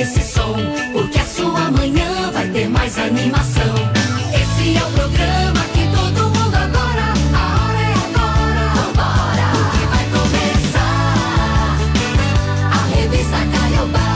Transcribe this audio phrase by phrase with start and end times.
[0.00, 0.56] nesse som,
[0.94, 3.74] porque a sua manhã vai ter mais animação.
[4.32, 7.12] Esse é o programa que todo mundo adora.
[7.34, 8.62] A hora é agora.
[8.76, 9.46] Vambora.
[9.52, 11.76] Porque vai começar
[12.72, 14.12] a revista Caiobá.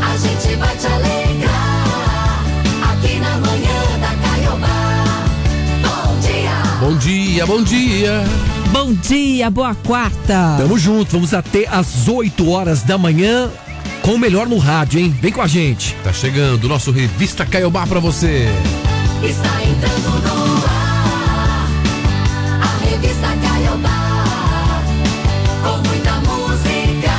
[0.00, 2.44] A gente vai te alegrar
[2.92, 4.78] aqui na manhã da Caiobá.
[5.82, 6.54] Bom dia.
[6.78, 8.24] Bom dia, bom dia.
[8.70, 10.54] Bom dia, boa quarta.
[10.56, 13.50] Tamo junto, vamos até às 8 horas da manhã
[14.02, 15.14] com o melhor no rádio, hein?
[15.20, 15.94] Vem com a gente.
[16.02, 18.48] Tá chegando o nosso Revista Caiobá pra você.
[19.22, 21.68] Está entrando no ar
[22.62, 24.82] a revista Caiobá
[25.62, 27.12] com muita música.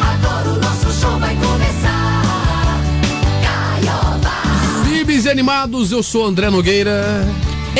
[0.00, 2.80] Agora o nosso show vai começar.
[3.42, 4.42] Caiobá.
[5.00, 7.26] E animados, eu sou André Nogueira.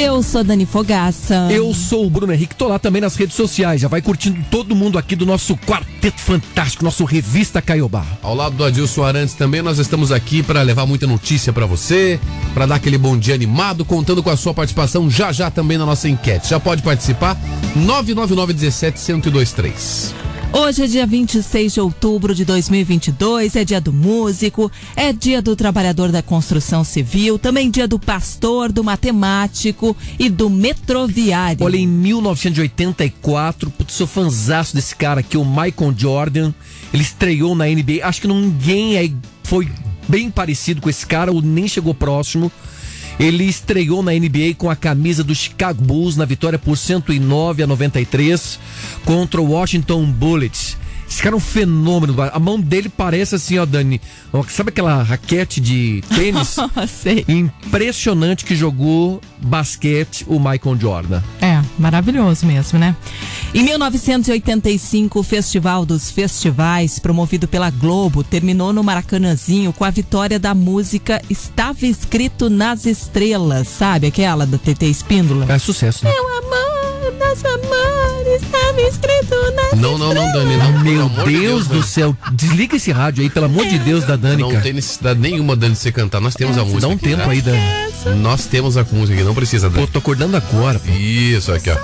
[0.00, 1.48] Eu sou Dani Fogaça.
[1.50, 3.80] Eu sou o Bruno Henrique, tô lá também nas redes sociais.
[3.80, 8.06] Já vai curtindo todo mundo aqui do nosso Quarteto Fantástico, nosso Revista Caiobá.
[8.22, 12.20] Ao lado do Adilson Arantes também, nós estamos aqui para levar muita notícia para você,
[12.54, 15.84] para dar aquele bom dia animado, contando com a sua participação já já também na
[15.84, 16.50] nossa enquete.
[16.50, 17.36] Já pode participar?
[17.74, 20.27] 999 17 1023.
[20.50, 25.54] Hoje é dia 26 de outubro de 2022, é dia do músico, é dia do
[25.54, 31.64] trabalhador da construção civil, também dia do pastor, do matemático e do metroviário.
[31.64, 36.54] Olha, em 1984, putz, sou fanzaço desse cara aqui, o Michael Jordan.
[36.94, 38.00] Ele estreou na NBA.
[38.02, 39.68] Acho que ninguém aí foi
[40.08, 42.50] bem parecido com esse cara, ou nem chegou próximo.
[43.18, 47.66] Ele estreou na NBA com a camisa do Chicago Bulls na vitória por 109 a
[47.66, 48.60] 93
[49.04, 50.76] contra o Washington Bullets.
[51.08, 52.14] Esse cara é um fenômeno.
[52.32, 54.00] A mão dele parece assim, ó, Dani.
[54.32, 56.56] ó, Sabe aquela raquete de tênis?
[57.02, 57.24] Sei.
[57.28, 61.22] Impressionante que jogou basquete o Michael Jordan.
[61.40, 62.94] É, maravilhoso mesmo, né?
[63.54, 70.38] Em 1985, o Festival dos Festivais, promovido pela Globo, terminou no Maracanãzinho com a vitória
[70.38, 74.08] da música Estava Escrito nas Estrelas, sabe?
[74.08, 75.46] Aquela da TT Espíndola.
[75.48, 76.12] É sucesso, né?
[76.12, 76.67] Meu amor,
[77.28, 80.72] nosso amor, estava escrito nas Não, não, não, Dani, não.
[80.82, 82.16] Meu Deus do céu.
[82.32, 84.62] Desliga esse rádio aí, pelo amor de Deus da Dani, Não cara.
[84.62, 86.20] tem necessidade nenhuma, Dani, de você cantar.
[86.20, 86.80] Nós temos a música.
[86.82, 87.28] Dá um aqui, tempo né?
[87.28, 87.60] aí, Dani.
[88.22, 89.86] Nós temos a música aqui, não precisa, Pô, Dani.
[89.88, 90.78] tô acordando agora.
[90.78, 90.90] pô.
[90.92, 91.76] Isso, aqui, ó.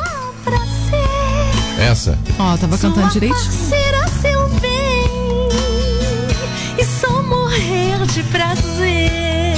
[1.81, 2.19] Essa.
[2.39, 3.37] Ó, tava cantando direito.
[3.37, 5.05] Será seu bem
[6.79, 9.55] e só morrer de prazer.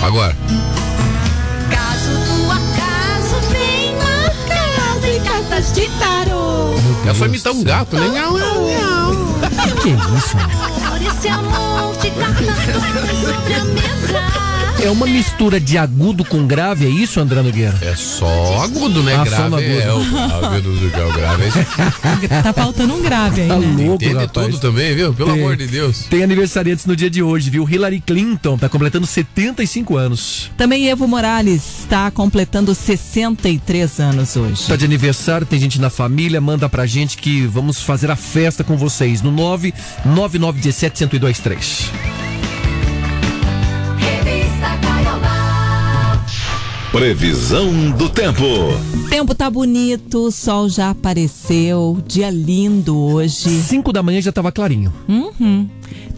[0.00, 0.34] Agora.
[5.64, 6.74] Cartas de tarô.
[7.08, 8.06] É só imitar um gato, né?
[9.80, 10.36] Que isso?
[10.36, 12.56] Por esse amor de cartas
[13.22, 14.53] sobre a mesa.
[14.84, 17.74] É uma mistura de agudo com grave, é isso, André Nogueira?
[17.80, 19.14] É só agudo, né?
[19.14, 19.80] Ah, só grave no agudo.
[19.80, 21.44] é o grave do que é o grave.
[22.30, 23.66] É Tá faltando um grave aí, Tá né?
[23.86, 24.46] louco, Entende rapaz.
[24.48, 25.14] tudo também, viu?
[25.14, 25.40] Pelo Tem.
[25.42, 26.04] amor de Deus.
[26.10, 27.66] Tem aniversariantes no dia de hoje, viu?
[27.68, 30.50] Hillary Clinton tá completando 75 anos.
[30.54, 34.66] Também Evo Morales está completando 63 anos hoje.
[34.68, 38.62] Tá de aniversário, tem gente na família, manda pra gente que vamos fazer a festa
[38.62, 42.23] com vocês no 99917 1023.
[46.94, 48.44] Previsão do tempo.
[48.44, 53.50] O tempo tá bonito, o sol já apareceu, dia lindo hoje.
[53.50, 54.94] 5 da manhã já tava clarinho.
[55.08, 55.68] Uhum.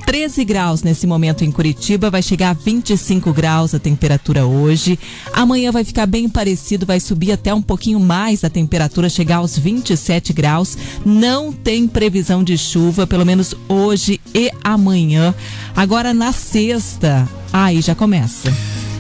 [0.05, 4.99] 13 graus nesse momento em Curitiba, vai chegar a 25 graus a temperatura hoje.
[5.33, 9.59] Amanhã vai ficar bem parecido, vai subir até um pouquinho mais a temperatura, chegar aos
[9.59, 10.77] 27 graus.
[11.07, 15.35] Não tem previsão de chuva, pelo menos hoje e amanhã.
[15.75, 18.53] Agora na sexta, aí já começa.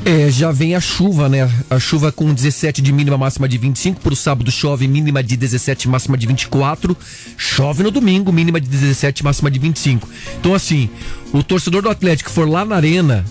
[0.09, 1.50] É, já vem a chuva, né?
[1.69, 4.00] A chuva com 17 de mínima, máxima de 25.
[4.00, 6.97] Pro sábado chove, mínima de 17, máxima de 24.
[7.37, 10.09] Chove no domingo, mínima de 17, máxima de 25.
[10.39, 10.89] Então, assim,
[11.33, 13.25] o torcedor do Atlético for lá na arena,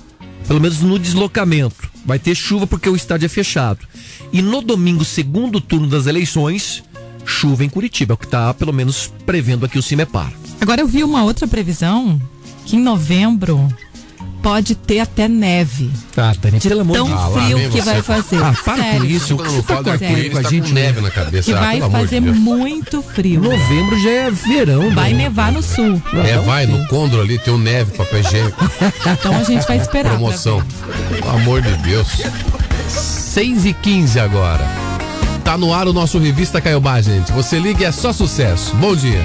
[0.50, 3.88] pelo menos no deslocamento, vai ter chuva porque o estádio é fechado.
[4.34, 6.84] E no domingo, segundo turno das eleições,
[7.26, 10.30] chuva em Curitiba, é o que tá, pelo menos, prevendo aqui o Cimepar.
[10.60, 12.22] Agora eu vi uma outra previsão
[12.66, 13.66] que em novembro
[14.46, 15.90] pode ter até neve.
[16.16, 18.38] Ah, Tânia, pelo amor Tão de Ah, lá frio que vai fazer.
[18.44, 19.06] Ah, para com Sério.
[19.06, 19.36] isso.
[19.36, 21.52] Quando tá com ele com a tá gente, com neve na cabeça.
[21.52, 22.38] Que Ah, vai de fazer Deus.
[22.38, 23.42] muito frio.
[23.42, 24.94] Novembro já é verão.
[24.94, 25.24] Vai né?
[25.24, 26.00] nevar no sul.
[26.24, 28.64] É, vai, no Condro ali tem o neve, papel higiênico,
[29.20, 30.12] Então a gente vai esperar.
[30.12, 30.62] promoção.
[31.10, 32.08] Pelo amor de Deus.
[32.88, 34.64] 6 e 15 agora.
[35.44, 37.32] Tá no ar o nosso Revista Caiobá, gente.
[37.32, 38.76] Você liga e é só sucesso.
[38.76, 39.24] Bom dia.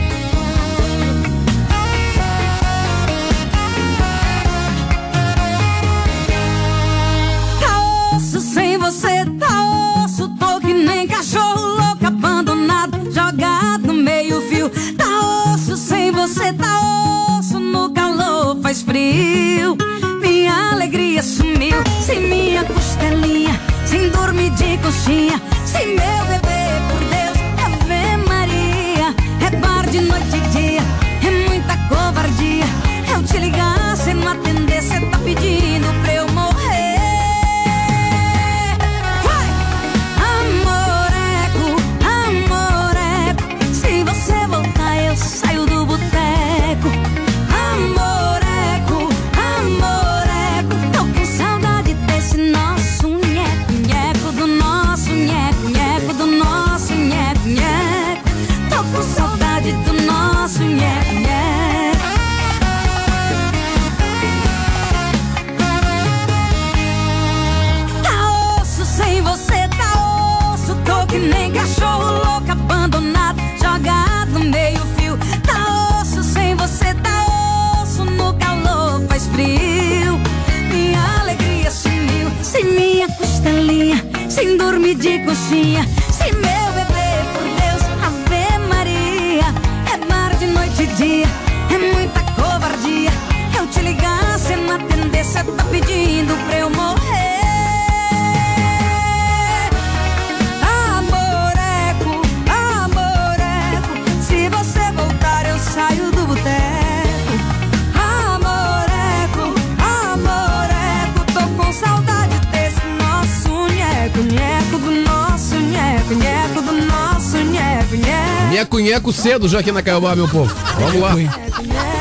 [119.41, 120.55] Cedo já aqui na Caiobá, meu povo.
[120.79, 121.11] Vamos lá.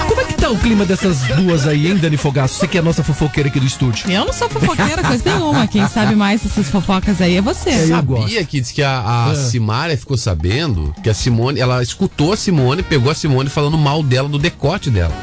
[0.07, 2.55] Como é que tá o clima dessas duas aí, hein, Dani Fogaço?
[2.55, 4.09] Você que é a nossa fofoqueira aqui do estúdio.
[4.11, 5.67] Eu não sou fofoqueira, coisa nenhuma.
[5.67, 7.69] Quem sabe mais dessas fofocas aí é você.
[7.69, 8.45] eu Sabia gosto.
[8.47, 12.83] que diz que a, a Simária ficou sabendo que a Simone, ela escutou a Simone,
[12.83, 15.13] pegou a Simone falando mal dela, do decote dela.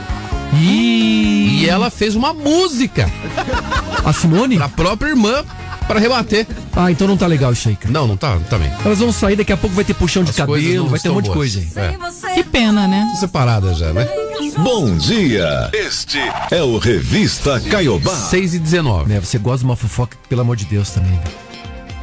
[0.54, 3.10] E E ela fez uma música
[4.04, 4.56] a Simone?
[4.56, 5.44] pra própria irmã
[5.88, 6.46] pra rebater.
[6.74, 7.92] Ah, então não tá legal isso aí, cara.
[7.92, 8.70] Não, não tá, não tá bem.
[8.84, 11.14] Elas vão sair, daqui a pouco vai ter puxão de As cabelo, vai ter um
[11.14, 11.38] monte de boas.
[11.54, 11.68] coisa aí.
[11.76, 11.96] É.
[12.36, 13.14] Que pena, né?
[13.18, 14.06] Separadas já, né?
[14.58, 15.70] Bom dia.
[15.72, 16.18] Este
[16.50, 18.14] é o Revista Caiobá.
[18.14, 19.08] 6 e 19.
[19.08, 21.18] Né, você gosta de uma fofoca, pelo amor de Deus também.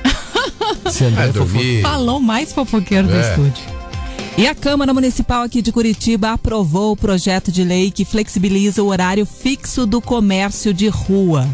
[0.84, 1.82] Você André É.
[1.84, 3.30] Falou mais fofoqueiro do É.
[3.30, 3.64] estúdio.
[4.36, 8.88] E a Câmara Municipal aqui de Curitiba aprovou o projeto de lei que flexibiliza o
[8.88, 11.48] horário fixo do comércio de rua.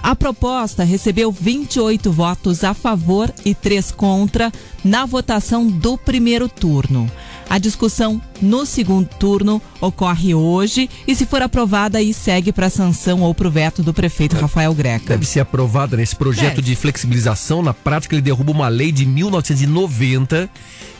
[0.00, 4.52] A proposta recebeu 28 votos a favor e 3 contra
[4.84, 7.10] na votação do primeiro turno.
[7.52, 13.20] A discussão no segundo turno ocorre hoje e, se for aprovada, aí segue para sanção
[13.20, 15.08] ou para o veto do prefeito Rafael Greca.
[15.08, 16.62] Deve ser aprovada nesse projeto Deve.
[16.62, 17.62] de flexibilização.
[17.62, 20.48] Na prática, ele derruba uma lei de 1990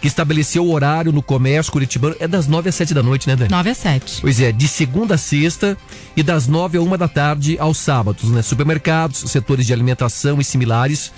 [0.02, 2.16] que estabeleceu o horário no comércio curitibano.
[2.20, 3.50] É das 9 às 7 da noite, né, Dani?
[3.50, 4.20] 9 a 7.
[4.20, 5.74] Pois é, de segunda a sexta
[6.14, 8.42] e das nove a uma da tarde aos sábados, né?
[8.42, 11.12] Supermercados, setores de alimentação e similares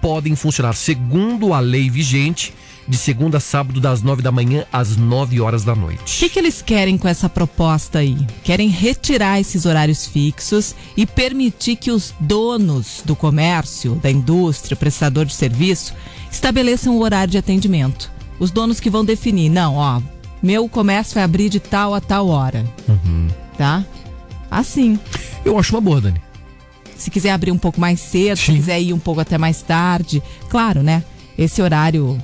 [0.00, 2.52] podem funcionar segundo a lei vigente,
[2.90, 6.18] de segunda a sábado, das nove da manhã às nove horas da O noite.
[6.18, 8.18] que, que eles querem com essa proposta aí?
[8.42, 15.24] Querem retirar esses horários fixos e permitir que os donos do comércio, da indústria, prestador
[15.24, 15.94] de serviço,
[16.32, 18.10] estabeleçam o horário de atendimento.
[18.40, 20.02] Os donos que vão definir, não, ó,
[20.42, 22.64] meu comércio vai abrir de tal a tal hora.
[23.56, 23.84] Tá?
[24.50, 24.98] Assim.
[25.44, 26.20] Eu acho uma boa, Dani.
[26.96, 28.54] Se quiser abrir um pouco mais cedo, se Sim.
[28.56, 30.20] quiser ir um pouco até mais tarde.
[30.48, 31.04] Claro, né?
[31.38, 32.20] Esse horário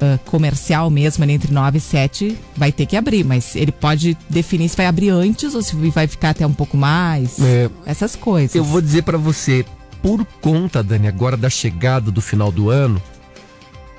[0.00, 4.16] ah, comercial mesmo, ali entre 9 e 7, vai ter que abrir, mas ele pode
[4.30, 7.38] definir se vai abrir antes ou se vai ficar até um pouco mais.
[7.38, 7.68] É.
[7.84, 8.54] Essas coisas.
[8.54, 9.64] Eu vou dizer pra você,
[10.02, 13.00] por conta, Dani, agora da chegada do final do ano,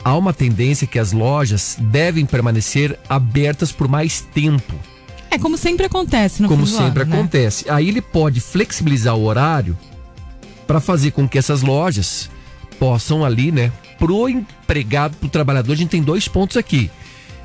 [0.03, 4.73] há uma tendência que as lojas devem permanecer abertas por mais tempo.
[5.29, 7.17] É como sempre acontece no como sempre ano, né?
[7.17, 7.69] acontece.
[7.69, 9.77] Aí ele pode flexibilizar o horário
[10.65, 12.27] para fazer com que essas lojas
[12.79, 16.89] possam ali, né, pro empregado, pro trabalhador, a gente tem dois pontos aqui.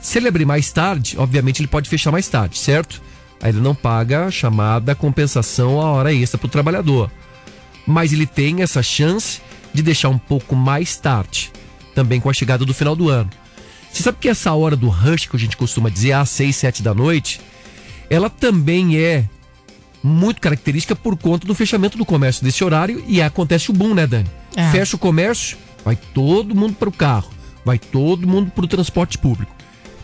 [0.00, 3.02] Se ele abrir mais tarde, obviamente ele pode fechar mais tarde, certo?
[3.42, 7.10] Aí ele não paga a chamada compensação a hora extra pro trabalhador.
[7.86, 9.42] Mas ele tem essa chance
[9.74, 11.52] de deixar um pouco mais tarde,
[11.94, 13.28] também com a chegada do final do ano.
[13.92, 16.82] Você sabe que essa hora do rush que a gente costuma dizer, às 6, 7
[16.82, 17.38] da noite,
[18.08, 19.26] ela também é
[20.02, 24.06] muito característica por conta do fechamento do comércio desse horário e acontece o boom, né,
[24.06, 24.30] Dani?
[24.56, 24.70] É.
[24.70, 27.30] Fecha o comércio, vai todo mundo para o carro,
[27.64, 29.54] vai todo mundo para o transporte público.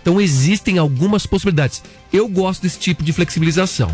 [0.01, 1.83] Então existem algumas possibilidades.
[2.12, 3.91] Eu gosto desse tipo de flexibilização.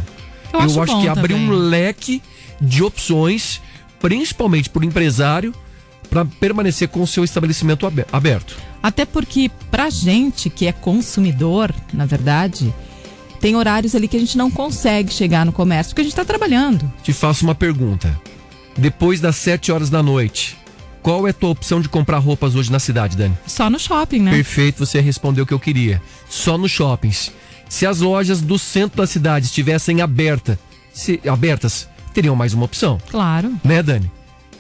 [0.52, 2.22] Eu acho bom que abre um leque
[2.60, 3.60] de opções,
[4.00, 5.54] principalmente para o empresário,
[6.10, 8.56] para permanecer com o seu estabelecimento abe- aberto.
[8.82, 12.72] Até porque, pra gente que é consumidor, na verdade,
[13.40, 16.24] tem horários ali que a gente não consegue chegar no comércio porque a gente tá
[16.24, 16.90] trabalhando.
[17.02, 18.18] Te faço uma pergunta.
[18.76, 20.56] Depois das 7 horas da noite,
[21.08, 23.34] qual é a tua opção de comprar roupas hoje na cidade, Dani?
[23.46, 24.30] Só no shopping, né?
[24.30, 26.02] Perfeito, você respondeu o que eu queria.
[26.28, 27.32] Só nos shoppings.
[27.66, 30.58] Se as lojas do centro da cidade estivessem aberta,
[30.92, 33.50] se- abertas, teriam mais uma opção, Claro.
[33.64, 34.10] né, Dani?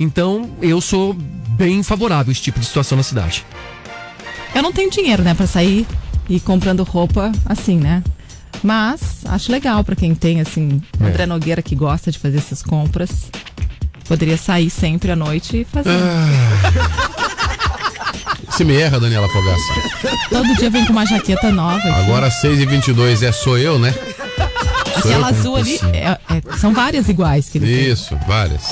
[0.00, 3.44] Então, eu sou bem favorável a esse tipo de situação na cidade.
[4.54, 5.86] Eu não tenho dinheiro, né, pra sair
[6.30, 8.02] e ir comprando roupa assim, né?
[8.62, 11.04] Mas acho legal pra quem tem, assim, É.
[11.08, 13.30] André Nogueira que gosta de fazer essas compras.
[14.08, 15.90] Poderia sair sempre à noite e fazer.
[18.48, 20.18] Você me erra, Daniela Fogaça.
[20.30, 21.76] Todo dia vem com uma jaqueta nova.
[21.76, 21.88] aqui.
[21.88, 23.94] Agora 6 e 22 é sou eu, né?
[24.96, 27.92] Aquela azul ali, é- é- são várias iguais que ele tem.
[27.92, 28.62] Isso, várias.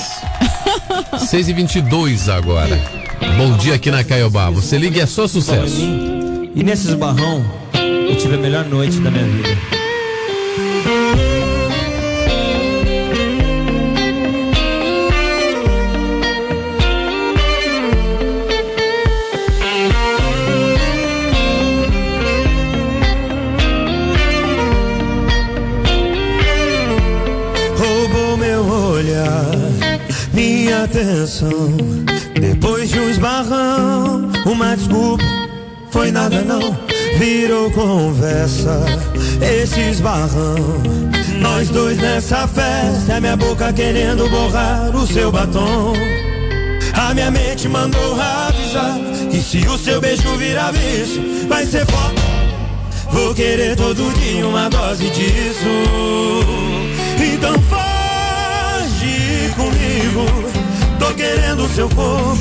[1.29, 2.77] 6 e 22 agora.
[3.37, 4.49] Bom dia aqui na Caiobá.
[4.49, 5.79] Você liga e é só sucesso.
[6.53, 7.45] E nesses barrão,
[8.09, 9.76] eu tive a melhor noite da minha vida.
[30.33, 31.75] Minha atenção.
[32.39, 35.23] Depois de um esbarrão, uma desculpa,
[35.89, 36.77] foi nada não.
[37.17, 38.85] Virou conversa,
[39.41, 40.55] esse esbarrão.
[41.39, 45.93] Nós dois nessa festa, é minha boca querendo borrar o seu batom.
[46.93, 48.97] A minha mente mandou avisar
[49.29, 52.21] que se o seu beijo virar vício, vai ser foda.
[53.11, 55.65] Vou querer todo dia uma dose disso.
[57.33, 57.86] Então foge
[59.57, 60.25] comigo.
[60.99, 62.39] Tô querendo o seu corpo.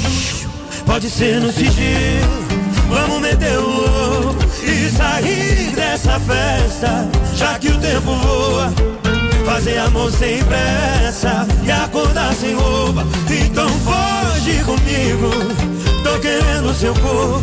[0.84, 2.46] Pode ser no sigilo.
[2.88, 7.08] Vamos meter o louco e sair dessa festa.
[7.34, 8.72] Já que o tempo voa.
[9.44, 13.04] Fazer amor sem pressa e acordar sem roupa.
[13.30, 15.30] Então foge comigo.
[16.04, 17.42] Tô querendo o seu corpo.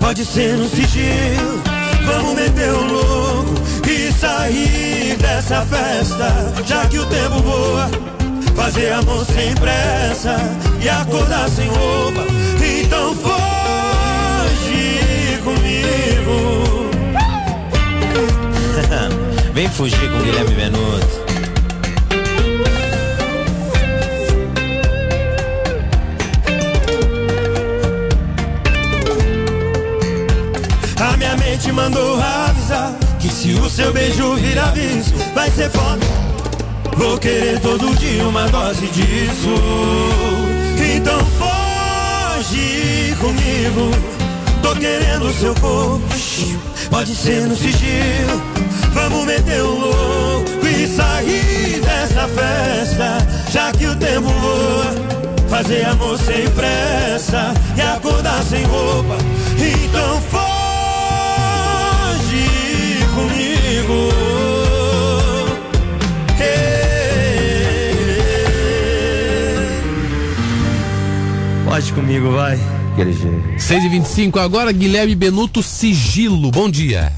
[0.00, 1.62] Pode ser no sigilo.
[2.04, 3.54] Vamos meter o louco
[3.88, 6.54] e sair dessa festa.
[6.64, 7.90] Já que o tempo voa.
[8.56, 10.36] Fazer amor sem pressa
[10.82, 12.24] e acordar sem roupa.
[12.84, 13.38] Então foge
[15.44, 16.90] comigo.
[19.52, 21.26] Vem fugir com Guilherme Benuto.
[30.98, 36.25] A minha mente mandou avisar que se o seu beijo virar vício, vai ser foda.
[36.96, 39.54] Vou querer todo dia uma dose disso.
[40.96, 43.90] Então foge comigo.
[44.62, 46.02] Tô querendo seu corpo.
[46.90, 48.42] Pode ser no sigilo.
[48.92, 53.18] Vamos meter o louco e sair dessa festa.
[53.50, 55.16] Já que o tempo voa.
[55.48, 59.16] Fazer amor sem pressa e acordar sem roupa.
[59.58, 60.46] Então foge
[63.14, 64.25] comigo.
[71.76, 72.58] Pode comigo, vai.
[72.94, 73.60] Aquele jeito.
[73.60, 76.50] 6 e 25 agora, Guilherme Benuto Sigilo.
[76.50, 77.12] Bom dia.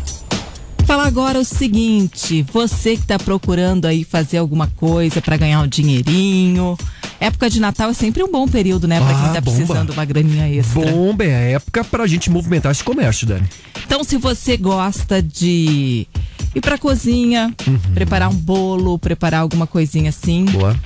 [0.85, 5.69] Falar agora o seguinte, você que está procurando aí fazer alguma coisa para ganhar um
[5.69, 6.77] dinheirinho.
[7.21, 9.57] Época de Natal é sempre um bom período, né, para Ah, quem tá bomba.
[9.59, 10.91] precisando uma graninha extra.
[10.91, 13.47] Bomba é a época pra gente movimentar esse comércio, Dani.
[13.87, 16.05] Então, se você gosta de
[16.53, 17.55] ir pra cozinha,
[17.95, 20.77] preparar um bolo, preparar alguma coisinha assim, Boa.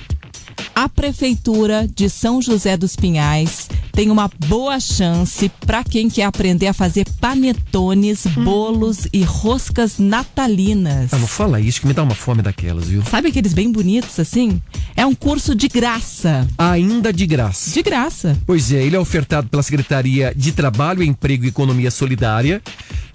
[0.75, 6.67] A Prefeitura de São José dos Pinhais tem uma boa chance para quem quer aprender
[6.67, 11.13] a fazer panetones, bolos e roscas natalinas.
[11.13, 13.03] Ah, não fala isso que me dá uma fome daquelas, viu?
[13.03, 14.59] Sabe aqueles bem bonitos assim?
[14.95, 16.47] É um curso de graça.
[16.57, 17.71] Ainda de graça.
[17.71, 18.37] De graça.
[18.45, 22.61] Pois é, ele é ofertado pela Secretaria de Trabalho, Emprego e Economia Solidária,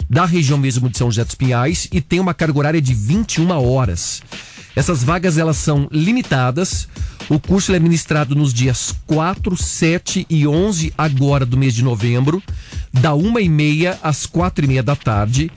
[0.09, 3.49] da região mesmo de São José dos Pinhais, e tem uma carga horária de 21
[3.51, 4.21] horas.
[4.75, 6.87] Essas vagas elas são limitadas.
[7.29, 12.41] O curso é ministrado nos dias 4, 7 e 11 agora do mês de novembro,
[12.91, 15.51] da 1h30 às 4h30 da tarde.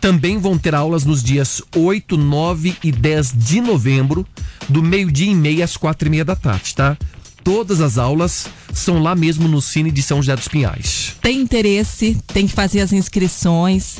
[0.00, 4.26] Também vão ter aulas nos dias 8, 9 e 10 de novembro,
[4.68, 6.96] do meio-dia e meia às 4h30 da tarde, tá?
[7.42, 11.14] Todas as aulas são lá mesmo no Cine de São José dos Pinhais.
[11.22, 13.98] Tem interesse, tem que fazer as inscrições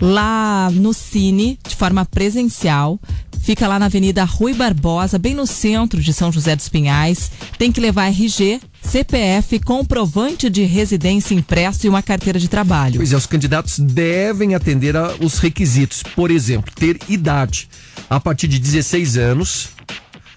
[0.00, 2.98] lá no Cine, de forma presencial.
[3.40, 7.30] Fica lá na Avenida Rui Barbosa, bem no centro de São José dos Pinhais.
[7.56, 12.96] Tem que levar RG, CPF, comprovante de residência impresso e uma carteira de trabalho.
[12.96, 16.02] Pois é, os candidatos devem atender a- os requisitos.
[16.02, 17.68] Por exemplo, ter idade
[18.10, 19.68] a partir de 16 anos,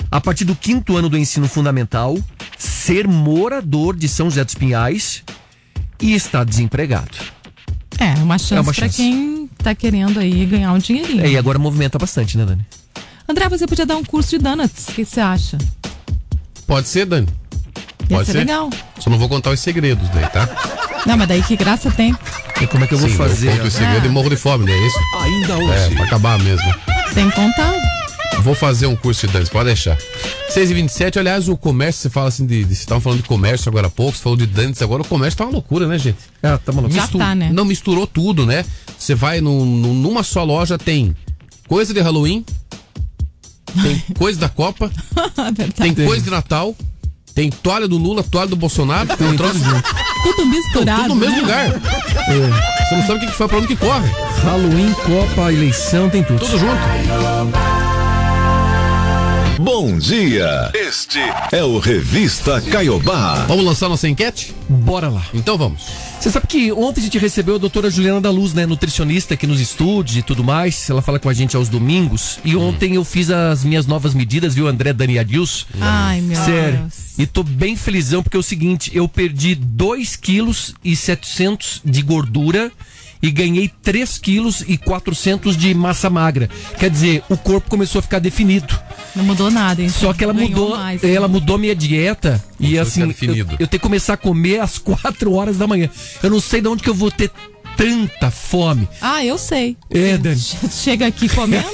[0.10, 2.18] a partir do quinto ano do ensino fundamental,
[2.58, 5.22] ser morador de São José dos Pinhais
[6.02, 7.18] e estar desempregado.
[8.00, 8.96] É, uma chance, É chance.
[8.98, 11.24] quem tá querendo aí ganhar um dinheirinho.
[11.26, 12.66] É, e agora movimenta bastante, né, Dani?
[13.32, 14.88] André, você podia dar um curso de donuts.
[14.90, 15.58] O que você acha?
[16.68, 17.28] Pode ser, Dani?
[18.10, 18.38] Ia Pode ser ser?
[18.40, 18.70] legal.
[19.00, 20.48] Só não vou contar os segredos daí, tá?
[21.06, 22.16] Não, mas daí que graça tem.
[22.62, 23.48] E como é que eu vou Sim, fazer?
[23.52, 24.08] Eu conto os segredos Ah.
[24.08, 24.98] e morro de fome, não é isso?
[25.22, 25.96] Ainda É, hoje.
[25.96, 26.76] pra acabar mesmo.
[27.14, 27.74] Tem que contar.
[28.42, 29.98] Vou fazer um curso de dança, pode deixar.
[30.50, 32.60] 6 e 27 aliás, o comércio, você fala assim de.
[32.60, 35.08] de vocês estavam falando de comércio agora há pouco, você falou de dantes agora, o
[35.08, 36.18] comércio tá uma loucura, né, gente?
[36.44, 36.94] Ah, tá maluco.
[36.94, 37.50] Já tá, né?
[37.54, 38.66] Não, misturou tudo, né?
[38.98, 41.16] Você vai num- num- numa só loja, tem
[41.68, 42.44] coisa de Halloween,
[43.82, 44.90] tem coisa da Copa,
[45.54, 45.74] Verdade.
[45.74, 46.76] tem coisa de Natal,
[47.34, 49.60] tem toalha do Lula, toalha do Bolsonaro, tem um troço
[50.24, 51.02] Tudo misturado.
[51.04, 51.42] tudo no mesmo né?
[51.42, 51.70] lugar.
[52.90, 54.10] Você não sabe o que que foi, pra onde que corre.
[54.44, 56.40] Halloween, Copa, eleição, tem tudo.
[56.40, 57.71] Tudo junto.
[59.82, 60.70] Bom dia.
[60.76, 61.18] Este
[61.52, 63.46] é o Revista Caiobá.
[63.48, 64.54] Vamos lançar nossa enquete?
[64.70, 65.26] Bora lá.
[65.34, 65.88] Então vamos.
[66.20, 68.68] Você sabe que ontem a gente recebeu a doutora Juliana da Luz, né?
[68.68, 70.88] Nutricionista aqui nos estúdios e tudo mais.
[70.88, 72.38] Ela fala com a gente aos domingos.
[72.46, 75.66] E ontem eu fiz as minhas novas medidas, viu, André, Dani Adilson?
[75.82, 76.78] Ai, meu Sério.
[76.82, 76.94] Deus.
[77.18, 82.04] E tô bem felizão porque é o seguinte, eu perdi 2 quilos e 700 de
[82.04, 82.72] gordura
[83.20, 86.50] e ganhei 3 quilos e 400 de massa magra.
[86.80, 88.80] Quer dizer, o corpo começou a ficar definido.
[89.16, 89.90] Não mudou nada, hein?
[89.90, 91.34] Só que ela mudou, mais, ela né?
[91.34, 94.78] mudou minha dieta e Começou a assim, eu, eu tenho que começar a comer às
[94.80, 95.90] 4 horas da manhã.
[96.22, 97.32] Eu não sei de onde que eu vou ter
[97.76, 98.88] tanta fome.
[99.02, 99.78] Ah, eu sei.
[99.90, 100.40] É, Dani.
[100.72, 101.66] Chega aqui comendo.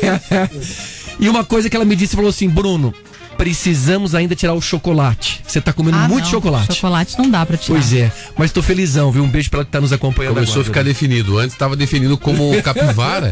[1.20, 2.94] e uma coisa que ela me disse, falou assim, Bruno,
[3.38, 5.42] precisamos ainda tirar o chocolate.
[5.48, 6.32] Você tá comendo Ah, muito não.
[6.32, 6.74] chocolate.
[6.76, 7.78] Chocolate não dá pra tirar.
[7.78, 9.24] Pois é, mas tô felizão, viu?
[9.24, 10.94] Um beijo pra ela que tá nos acompanhando Começou a agora, ficar Dani.
[10.94, 11.38] definido.
[11.38, 13.32] Antes estava definido como capivara.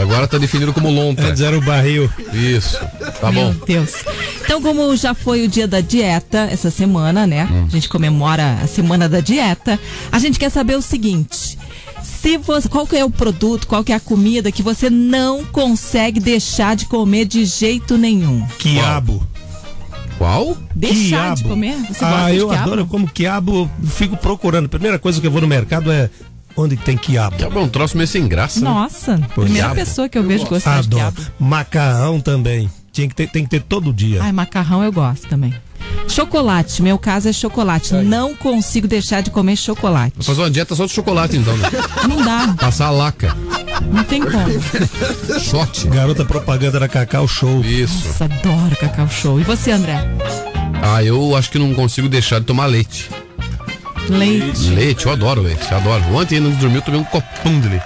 [0.00, 1.28] Agora tá definido como lontra.
[1.28, 2.10] Antes era o barril.
[2.32, 2.78] Isso.
[3.20, 3.64] Tá Meu bom.
[3.66, 3.92] Deus.
[4.44, 7.48] Então, como já foi o dia da dieta essa semana, né?
[7.50, 7.64] Hum.
[7.66, 9.78] A gente comemora a semana da dieta.
[10.12, 11.58] A gente quer saber o seguinte:
[12.20, 15.44] se você, qual que é o produto, qual que é a comida que você não
[15.44, 18.44] consegue deixar de comer de jeito nenhum?
[18.58, 19.26] Quiabo.
[20.18, 20.56] Qual?
[20.74, 21.48] Deixar de Quiabo.
[21.48, 21.76] comer?
[21.88, 22.62] Você ah, gosta de eu quiabo?
[22.62, 24.68] adoro, eu como quiabo, eu fico procurando.
[24.68, 26.08] Primeira coisa que eu vou no mercado é
[26.56, 27.36] onde tem quiabo.
[27.36, 28.60] Tá bom, um troço meio sem graça.
[28.60, 28.70] né?
[28.70, 29.74] Nossa, primeira quiabo.
[29.74, 31.20] pessoa que eu vejo gostar de quiabo.
[31.38, 32.70] Macarrão também.
[32.92, 34.22] Tinha que ter, tem que ter todo dia.
[34.22, 35.54] Ai, macarrão eu gosto também.
[36.08, 37.92] Chocolate, meu caso é chocolate.
[37.94, 40.12] Não consigo deixar de comer chocolate.
[40.16, 41.68] Vou fazer uma dieta só de chocolate então, né?
[42.08, 43.36] Não dá, Passar a laca.
[43.92, 44.60] não tem como.
[45.40, 45.88] Shot.
[45.88, 47.60] Garota propaganda da Cacau Show.
[47.62, 48.06] Isso.
[48.08, 49.40] Nossa, adoro cacau show.
[49.40, 49.98] E você, André?
[50.82, 53.10] Ah, eu acho que não consigo deixar de tomar leite.
[54.08, 54.68] Leite.
[54.70, 56.02] Leite, eu adoro leite, eu adoro.
[56.14, 57.84] Ontem, antes de dormir, eu tomei um copão de leite.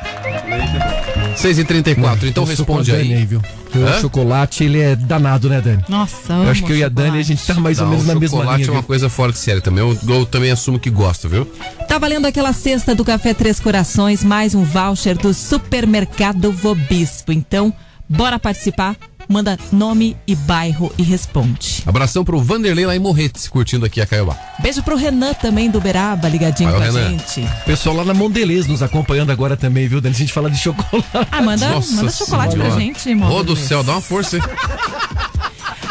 [1.36, 3.24] 6h34, então responde Dani aí.
[3.24, 3.40] viu?
[3.74, 4.00] O Hã?
[4.00, 5.84] chocolate, ele é danado, né, Dani?
[5.88, 8.06] Nossa, Eu acho que eu e a Dani, a gente tá mais ou Não, menos
[8.06, 8.68] na mesma chocolate linha.
[8.68, 8.86] é uma viu?
[8.86, 9.84] coisa fora de série também.
[9.84, 11.46] Eu, eu também assumo que gosto, viu?
[11.88, 17.32] Tá valendo aquela cesta do Café Três Corações, mais um voucher do Supermercado Vobispo.
[17.32, 17.72] Então,
[18.08, 18.96] bora participar?
[19.30, 21.84] Manda nome e bairro e responde.
[21.86, 24.36] Abração pro Vanderlei lá em Morretes, curtindo aqui a Caiobá.
[24.58, 27.10] Beijo pro Renan também do Beraba, ligadinho Vai, com a Renan.
[27.18, 27.48] gente.
[27.64, 30.16] Pessoal lá na Mondelez nos acompanhando agora também, viu, Dani?
[30.16, 31.06] A gente fala de chocolate.
[31.30, 32.80] Ah, manda, Nossa manda chocolate pra Senhora.
[32.80, 33.30] gente, irmão.
[33.32, 34.42] Ô do céu, dá uma força aí.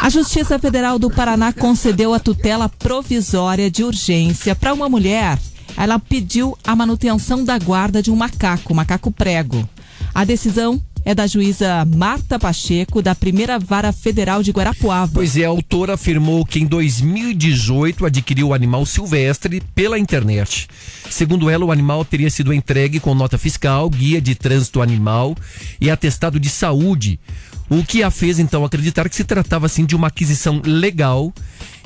[0.02, 5.38] A Justiça Federal do Paraná concedeu a tutela provisória de urgência para uma mulher.
[5.78, 9.66] Ela pediu a manutenção da guarda de um macaco, macaco prego.
[10.14, 15.12] A decisão é da juíza Marta Pacheco, da primeira vara federal de Guarapuava.
[15.12, 20.68] Pois é, a autora afirmou que em 2018 adquiriu o animal silvestre pela internet.
[21.10, 25.36] Segundo ela, o animal teria sido entregue com nota fiscal, guia de trânsito animal
[25.80, 27.18] e atestado de saúde.
[27.70, 31.32] O que a fez então acreditar que se tratava assim de uma aquisição legal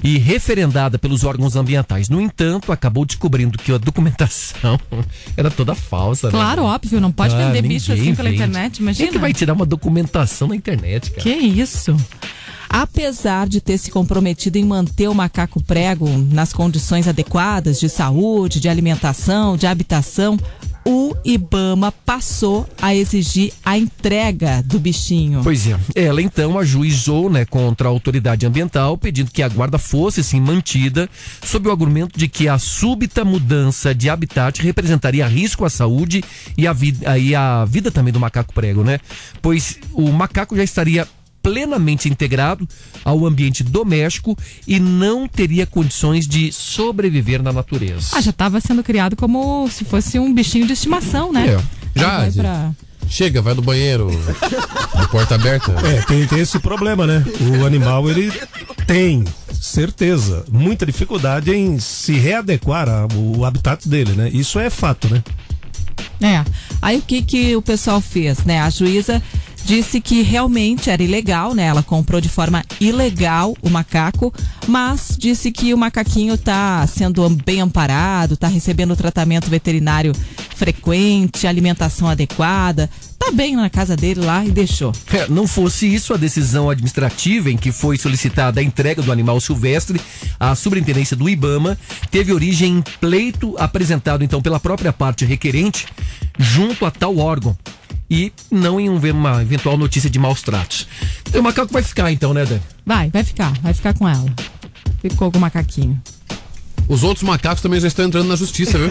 [0.02, 2.08] e referendada pelos órgãos ambientais.
[2.08, 4.80] No entanto, acabou descobrindo que a documentação
[5.36, 6.28] era toda falsa.
[6.28, 6.32] né?
[6.32, 8.42] Claro, óbvio, não pode Ah, vender bicho assim pela vende.
[8.42, 9.12] internet, Quem imagina.
[9.12, 11.22] que vai tirar uma documentação na internet, cara?
[11.22, 11.94] Que isso?
[12.68, 18.58] Apesar de ter se comprometido em manter o macaco prego nas condições adequadas de saúde,
[18.58, 20.36] de alimentação, de habitação,
[20.84, 25.40] o Ibama passou a exigir a entrega do bichinho.
[25.42, 25.78] Pois é.
[25.94, 31.08] Ela então ajuizou né, contra a autoridade ambiental, pedindo que a guarda fosse sim mantida,
[31.42, 36.22] sob o argumento de que a súbita mudança de habitat representaria risco à saúde
[36.56, 38.98] e à vida, e à vida também do macaco prego, né?
[39.40, 41.08] Pois o macaco já estaria
[41.44, 42.66] plenamente integrado
[43.04, 44.34] ao ambiente doméstico
[44.66, 48.08] e não teria condições de sobreviver na natureza.
[48.16, 51.46] Ah, já estava sendo criado como se fosse um bichinho de estimação, né?
[51.94, 52.00] É.
[52.00, 52.70] Já, Vai pra-
[53.06, 54.08] Chega, vai no banheiro.
[54.94, 55.70] A porta aberta.
[55.86, 57.22] É, tem, tem esse problema, né?
[57.60, 58.32] O animal, ele
[58.86, 64.30] tem, certeza, muita dificuldade em se readequar ao habitat dele, né?
[64.32, 65.22] Isso é fato, né?
[66.22, 66.42] É.
[66.80, 68.60] Aí o que que o pessoal fez, né?
[68.62, 69.22] A juíza
[69.64, 71.64] disse que realmente era ilegal, né?
[71.64, 74.32] Ela comprou de forma ilegal o macaco,
[74.68, 80.12] mas disse que o macaquinho tá sendo bem amparado, tá recebendo tratamento veterinário
[80.54, 84.92] frequente, alimentação adequada, tá bem na casa dele lá e deixou.
[85.12, 89.40] É, não fosse isso, a decisão administrativa em que foi solicitada a entrega do animal
[89.40, 90.00] silvestre
[90.38, 91.78] à superintendência do IBAMA
[92.10, 95.86] teve origem em pleito apresentado então pela própria parte requerente
[96.38, 97.56] junto a tal órgão
[98.10, 100.86] e não em um- uma eventual notícia de maus tratos.
[101.28, 102.62] Então, o macaco vai ficar então, né, Dani?
[102.84, 104.30] Vai, vai ficar, vai ficar com ela.
[105.00, 106.00] Ficou com o macaquinho.
[106.88, 108.90] Os outros macacos também já estão entrando na justiça, viu?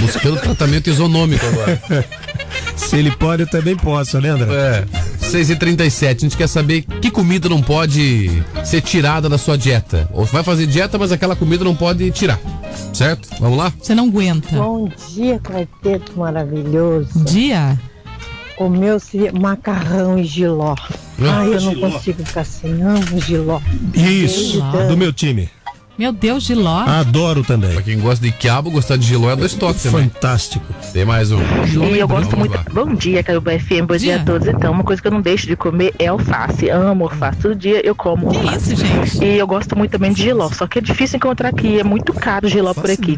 [0.00, 1.80] Buscando tratamento isonômico agora.
[2.76, 4.46] Se ele pode, eu também posso, né, André?
[4.52, 4.84] É.
[5.30, 8.30] 6 e 37 a gente quer saber que comida não pode
[8.64, 10.08] ser tirada da sua dieta.
[10.12, 12.38] Ou vai fazer dieta, mas aquela comida não pode tirar.
[12.92, 13.28] Certo?
[13.40, 13.72] Vamos lá?
[13.80, 14.54] Você não aguenta.
[14.56, 17.24] Bom dia, quarteto maravilhoso.
[17.24, 17.78] Dia?
[18.58, 20.74] O meu seria macarrão e giló.
[21.20, 21.90] Ah, Ai, eu não giló.
[21.90, 22.82] consigo ficar sem.
[22.82, 23.60] Amo giló.
[23.92, 25.48] Isso, do meu time.
[25.96, 26.80] Meu Deus, Giló.
[26.80, 27.72] Adoro também.
[27.72, 30.08] Pra quem gosta de quiabo, gostar de giló é dois toques também.
[30.08, 30.64] Fantástico.
[30.92, 31.38] Tem mais um.
[31.94, 32.58] E eu gosto muito.
[32.72, 33.86] Bom dia, Caruba FM.
[33.86, 34.14] Bom dia.
[34.14, 34.16] Dia.
[34.16, 34.48] a todos.
[34.48, 36.68] Então, uma coisa que eu não deixo de comer é alface.
[36.68, 37.38] Amo alface.
[37.38, 38.72] Todo dia eu como Que alface.
[38.74, 39.24] isso, gente?
[39.24, 40.48] E eu gosto muito também de giló.
[40.50, 41.78] Só que é difícil encontrar aqui.
[41.78, 43.16] É muito caro o giló por aqui.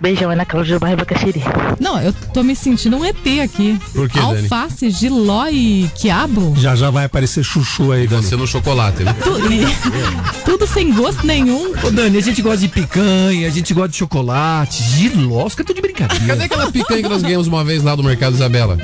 [0.00, 1.42] Beijão, é na Cláudia do bairro Bacaxiri.
[1.80, 3.80] Não, eu tô me sentindo um ET aqui.
[3.94, 4.42] Por quê, Dani?
[4.42, 6.54] Alface, giló e quiabo?
[6.58, 8.22] Já já vai aparecer chuchu aí, Dani.
[8.22, 9.14] Você no chocolate, né?
[9.22, 9.66] Tu- e-
[10.44, 11.72] tudo sem gosto nenhum.
[11.82, 15.66] Ô, Dani, a gente gosta de picanha, a gente gosta de chocolate, giló, os caras
[15.66, 16.26] tão de brincadeira.
[16.26, 18.76] Cadê aquela picanha que nós ganhamos uma vez lá do Mercado Isabela?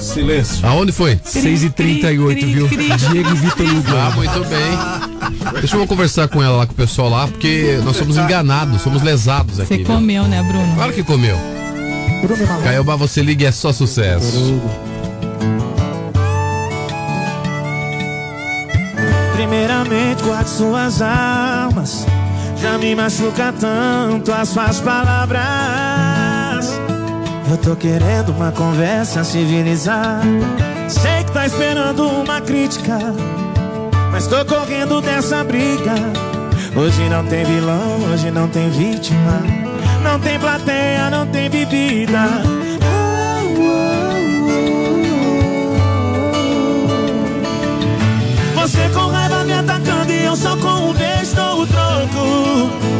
[0.00, 0.66] Silêncio.
[0.66, 1.16] Aonde foi?
[1.16, 2.68] 6h38, viu?
[2.68, 3.96] Diego e Vitor Hugo.
[3.96, 5.60] Ah, muito bem.
[5.60, 9.02] Deixa eu conversar com ela lá, com o pessoal lá, porque nós somos enganados, somos
[9.02, 9.68] lesados aqui.
[9.68, 9.86] Você viu?
[9.86, 10.74] comeu, né, Bruno?
[10.74, 11.36] Claro que comeu.
[12.62, 14.60] Caiobá, você liga e é só sucesso.
[19.34, 22.06] Primeiramente, guarde suas almas.
[22.60, 26.39] Já me machuca tanto as suas palavras.
[27.50, 30.22] Eu tô querendo uma conversa civilizada.
[30.88, 32.96] Sei que tá esperando uma crítica.
[34.12, 35.94] Mas tô correndo dessa briga.
[36.76, 39.42] Hoje não tem vilão, hoje não tem vítima.
[40.00, 42.20] Não tem plateia, não tem bebida.
[48.54, 52.99] Você com raiva me atacando e eu só com um beijo dou o troco.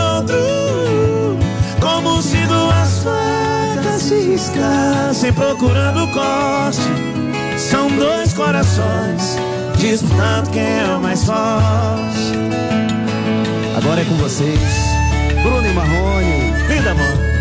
[3.03, 4.11] Facas
[5.15, 6.81] se procurando corte.
[7.57, 9.37] São dois corações
[9.77, 12.31] disputando quem é o mais forte.
[13.77, 14.59] Agora é com vocês.
[15.41, 16.53] Bruno e Marrone.
[16.69, 17.31] Linda, amor.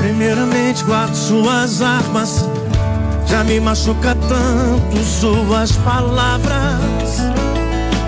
[0.00, 2.48] Primeiramente guardo suas armas.
[3.26, 6.93] Já me machuca tanto suas palavras.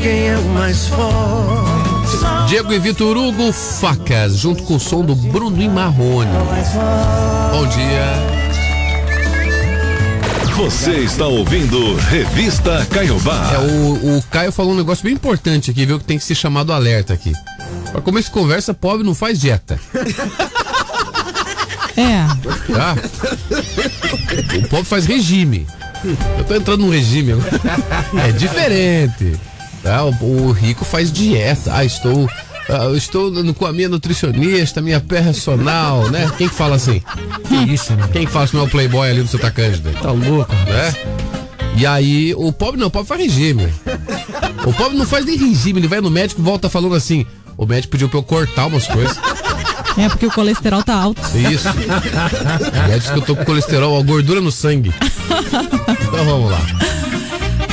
[0.00, 2.48] quem é o mais forte.
[2.48, 6.30] Diego e Vitor Hugo, facas, junto com o som do Bruno e Marrone.
[7.52, 8.40] Bom dia.
[10.56, 13.52] Você está ouvindo Revista Caiobá.
[13.54, 15.98] É, o, o Caio falou um negócio bem importante aqui, viu?
[15.98, 17.32] Que tem que ser chamado alerta aqui.
[17.92, 19.78] Pra começo de conversa, pobre não faz dieta.
[21.96, 22.24] É.
[22.72, 22.96] Tá?
[24.58, 25.66] O pobre faz regime.
[26.38, 27.50] Eu tô entrando num regime agora.
[28.26, 29.38] É diferente.
[29.82, 30.04] Tá?
[30.04, 31.72] O, o rico faz dieta.
[31.74, 32.28] Ah, estou.
[32.68, 36.30] eu estou no- com a minha nutricionista, minha personal, né?
[36.36, 37.02] Quem que fala assim?
[37.48, 38.08] Que isso, né?
[38.12, 39.90] Quem que fala se não é o playboy ali do Santa Cândida?
[40.02, 40.94] Tá louco, né?
[41.76, 43.68] E aí, o pobre não, o pobre faz regime.
[44.66, 47.24] O pobre não faz nem regime, ele vai no médico e volta falando assim:
[47.56, 49.16] o médico pediu pra eu cortar umas coisas.
[49.96, 51.20] É porque o colesterol tá alto.
[51.36, 51.68] Isso.
[51.68, 54.92] O médico que eu tô com colesterol, a gordura no sangue.
[56.02, 56.60] Então vamos lá.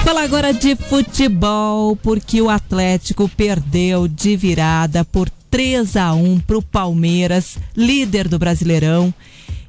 [0.08, 6.62] Falar agora de futebol, porque o Atlético perdeu de virada por 3 a 1 pro
[6.62, 9.14] Palmeiras, líder do Brasileirão,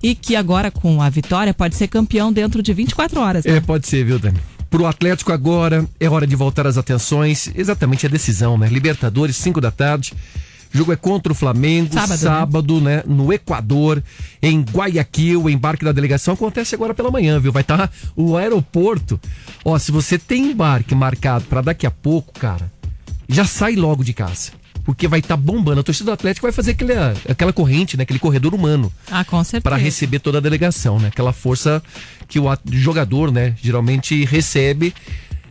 [0.01, 3.45] e que agora com a vitória pode ser campeão dentro de 24 horas.
[3.45, 3.57] né?
[3.57, 4.39] É, pode ser, viu, Dani?
[4.71, 8.69] Pro Atlético agora é hora de voltar às atenções, exatamente a decisão, né?
[8.69, 10.15] Libertadores, 5 da tarde.
[10.73, 13.03] O jogo é contra o Flamengo, Sábado, sábado, né?
[13.07, 14.03] No Equador,
[14.43, 17.51] em Guayaquil, o embarque da delegação acontece agora pela manhã, viu?
[17.53, 19.19] Vai estar o aeroporto.
[19.65, 22.71] Ó, se você tem embarque marcado para daqui a pouco, cara,
[23.29, 24.53] já sai logo de casa.
[24.85, 25.81] Porque vai estar bombando.
[25.81, 26.95] A torcida do Atlético vai fazer aquele,
[27.29, 28.05] aquela corrente, né?
[28.05, 29.61] Aquele corredor humano Ah, com certeza.
[29.63, 31.09] para receber toda a delegação, né?
[31.09, 31.83] Aquela força
[32.27, 34.95] que o jogador, né, geralmente recebe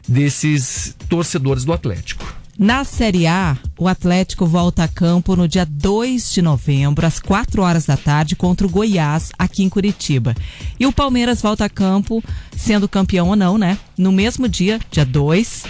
[0.08, 2.25] desses torcedores do Atlético.
[2.59, 7.61] Na Série A, o Atlético volta a campo no dia 2 de novembro, às 4
[7.61, 10.33] horas da tarde, contra o Goiás, aqui em Curitiba.
[10.79, 12.23] E o Palmeiras volta a campo,
[12.55, 13.77] sendo campeão ou não, né?
[13.95, 15.65] No mesmo dia, dia 2,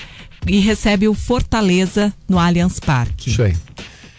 [0.47, 3.31] e recebe o Fortaleza no Allianz Parque.
[3.31, 3.57] Isso aí.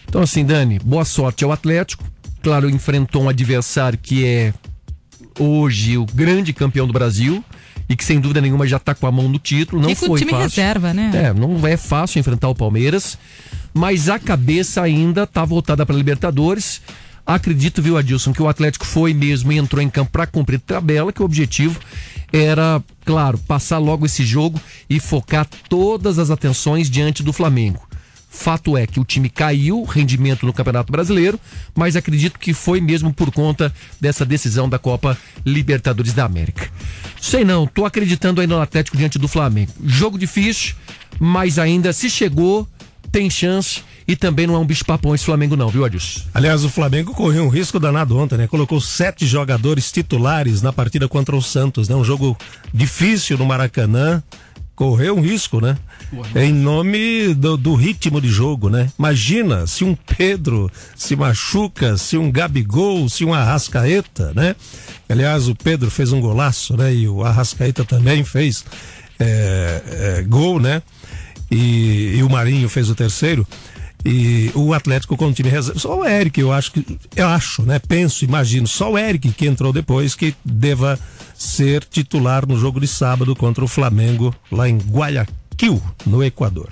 [0.07, 2.03] Então, assim, Dani, boa sorte ao Atlético.
[2.43, 4.53] Claro, enfrentou um adversário que é
[5.39, 7.43] hoje o grande campeão do Brasil
[7.89, 9.81] e que sem dúvida nenhuma já está com a mão no título.
[9.81, 10.47] Não E com o foi time fácil.
[10.47, 11.11] reserva, né?
[11.13, 13.17] É, não é fácil enfrentar o Palmeiras,
[13.73, 16.81] mas a cabeça ainda está voltada para Libertadores.
[17.25, 21.11] Acredito, viu, Adilson, que o Atlético foi mesmo e entrou em campo para cumprir tabela,
[21.13, 21.79] que o objetivo
[22.31, 27.88] era, claro, passar logo esse jogo e focar todas as atenções diante do Flamengo.
[28.29, 31.39] Fato é que o time caiu, rendimento no Campeonato Brasileiro,
[31.75, 36.69] mas acredito que foi mesmo por conta dessa decisão da Copa Libertadores da América.
[37.19, 39.71] Sei não, tô acreditando ainda no Atlético diante do Flamengo.
[39.83, 40.75] Jogo difícil,
[41.19, 42.67] mas ainda se chegou,
[43.11, 46.21] tem chance e também não é um bicho papão esse Flamengo não, viu, Adilson?
[46.33, 48.47] Aliás, o Flamengo correu um risco danado ontem, né?
[48.47, 51.95] Colocou sete jogadores titulares na partida contra o Santos, né?
[51.95, 52.37] Um jogo
[52.73, 54.23] difícil no Maracanã.
[54.79, 55.77] Correu um risco, né?
[56.33, 58.89] Em nome do, do ritmo de jogo, né?
[58.97, 64.55] Imagina se um Pedro se machuca, se um Gabigol, se um Arrascaeta, né?
[65.09, 66.95] Aliás, o Pedro fez um golaço, né?
[66.95, 68.63] E o Arrascaeta também fez
[69.19, 70.81] é, é, gol, né?
[71.51, 73.45] E, e o Marinho fez o terceiro.
[74.05, 75.77] E o Atlético com o time reserva.
[75.77, 76.97] Só o Eric, eu acho que.
[77.17, 77.79] Eu acho, né?
[77.79, 78.65] Penso, imagino.
[78.65, 80.97] Só o Eric que entrou depois que deva
[81.39, 86.67] ser titular no jogo de sábado contra o Flamengo, lá em Guayaquil, no Equador.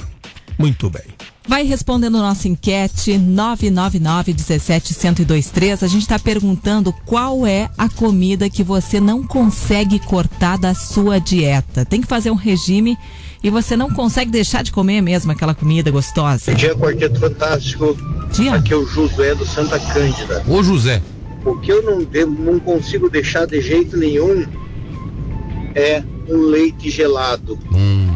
[0.59, 1.05] Muito bem.
[1.47, 5.83] Vai respondendo nossa enquete 999-17-1023.
[5.83, 11.19] A gente está perguntando qual é a comida que você não consegue cortar da sua
[11.19, 11.85] dieta.
[11.85, 12.97] Tem que fazer um regime
[13.41, 16.53] e você não consegue deixar de comer mesmo aquela comida gostosa.
[16.53, 17.97] Dia Quarteto Fantástico.
[18.33, 18.55] Dia.
[18.55, 20.43] Aqui é o Josué do Santa Cândida.
[20.45, 21.01] Ô, José.
[21.47, 24.45] O que eu não, não consigo deixar de jeito nenhum
[25.73, 27.57] é um leite gelado.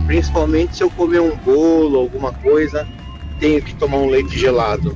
[0.06, 2.86] Principalmente se eu comer um bolo, alguma coisa,
[3.40, 4.94] tenho que tomar um leite gelado.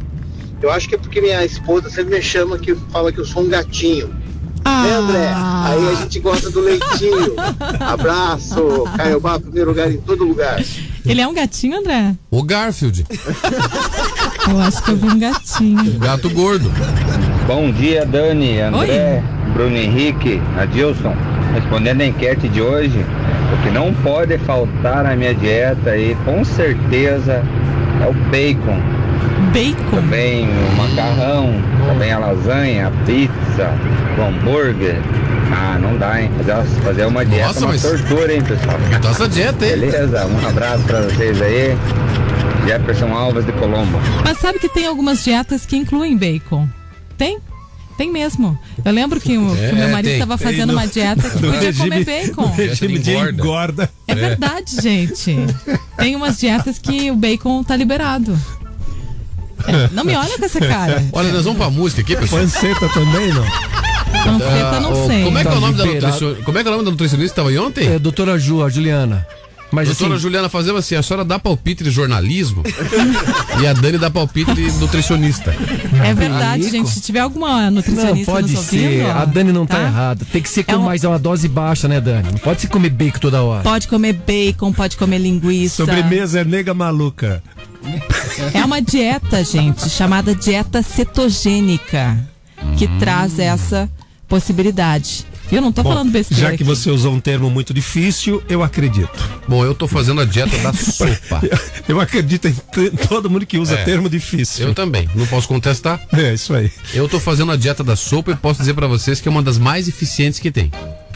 [0.62, 3.42] Eu acho que é porque minha esposa sempre me chama que fala que eu sou
[3.44, 4.14] um gatinho.
[4.66, 5.32] Né, André?
[5.36, 7.36] Aí a gente gosta do leitinho.
[7.80, 10.60] Abraço, Caiobá, primeiro lugar em todo lugar.
[11.06, 12.16] Ele é um gatinho, André?
[12.32, 13.06] O Garfield.
[14.48, 15.98] Eu acho que eu vi um gatinho.
[15.98, 16.72] Gato gordo.
[17.48, 19.24] Bom dia, Dani, André,
[19.54, 21.16] Bruno Henrique, Adilson.
[21.56, 23.04] Respondendo a enquete de hoje,
[23.52, 27.44] o que não pode faltar na minha dieta aí, com certeza,
[28.04, 28.80] é o bacon.
[29.56, 29.96] Bacon?
[30.02, 31.50] Também o macarrão,
[31.88, 33.70] também a lasanha, a pizza,
[34.18, 34.98] o hambúrguer.
[35.50, 36.30] Ah, não dá, hein?
[36.44, 38.78] Fazer, fazer uma dieta Nossa, é uma mas- tortura, hein, pessoal?
[38.98, 39.72] Então essa dieta, hein?
[39.80, 41.78] Beleza, um abraço pra vocês aí.
[42.68, 43.98] Jefferson Alves de Colombo.
[44.26, 46.68] Mas sabe que tem algumas dietas que incluem bacon?
[47.18, 47.38] Tem?
[47.98, 48.60] Tem mesmo.
[48.84, 51.40] Eu lembro que o, que o meu É, marido estava fazendo no- uma dieta que
[51.40, 52.42] podia comer regime- bacon.
[52.42, 53.90] no regime de engorda.
[54.08, 55.38] É verdade, gente.
[55.98, 58.38] Tem umas dietas que o bacon tá liberado.
[59.68, 61.04] É, não me olha com essa cara.
[61.12, 62.42] Olha, nós vamos pra música aqui, pessoal.
[62.42, 63.44] Panceta também, não?
[64.24, 65.24] Panceta não ô, sei.
[65.24, 66.44] Como é que é o Tá nome da nutricionista?
[66.44, 67.88] Como é que é o nome da nutricionista que estava aí ontem?
[67.88, 69.26] É, doutora Ju, a Juliana.
[69.72, 72.64] Mas Doutora assim, Juliana fazendo assim, a senhora dá palpite de jornalismo
[73.62, 75.54] e a Dani dá palpite de nutricionista.
[76.02, 76.90] É verdade, gente.
[76.92, 79.06] Se tiver alguma nutricionista Não, pode nos ouvindo, ser.
[79.06, 80.26] ó, A Dani não tá, errada.
[80.32, 82.30] Tem que ser com É um- mais uma dose baixa, né, Dani?
[82.32, 83.64] Não pode se comer bacon toda hora.
[83.64, 85.78] Pode comer bacon, pode comer linguiça.
[85.78, 87.44] Sobremesa é nega maluca.
[88.54, 92.18] É uma dieta, gente, chamada dieta cetogênica,
[92.78, 93.90] que traz essa
[94.28, 95.26] possibilidade.
[95.52, 96.42] Eu não tô Bom, falando besteira.
[96.42, 96.64] Já que aqui.
[96.64, 99.12] você usou um termo muito difícil, eu acredito.
[99.48, 101.42] Bom, eu tô fazendo a dieta da sopa.
[101.88, 102.54] Eu acredito em
[103.08, 103.84] todo mundo que usa É.
[103.84, 104.66] termo difícil.
[104.70, 106.02] Eu também, não posso contestar.
[106.12, 106.72] É, isso aí.
[106.96, 109.44] Eu tô fazendo a dieta da sopa e posso dizer pra vocês que é uma
[109.44, 110.72] das mais eficientes que tem.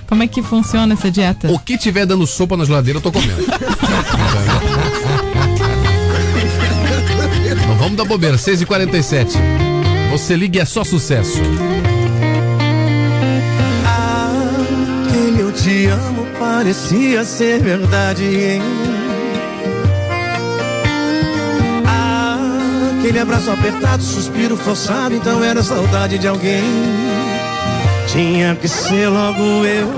[0.07, 1.51] Como é que funciona essa dieta?
[1.51, 3.43] O que tiver dando sopa na geladeira, eu tô comendo.
[7.89, 9.31] vamos dar bobeira, 6h47.
[10.11, 11.39] Você liga é só sucesso.
[15.07, 18.61] Aquele eu te amo parecia ser verdade, hein?
[22.99, 26.63] Aquele abraço apertado, suspiro forçado, então era saudade de alguém.
[28.07, 29.89] Tinha que ser logo eu,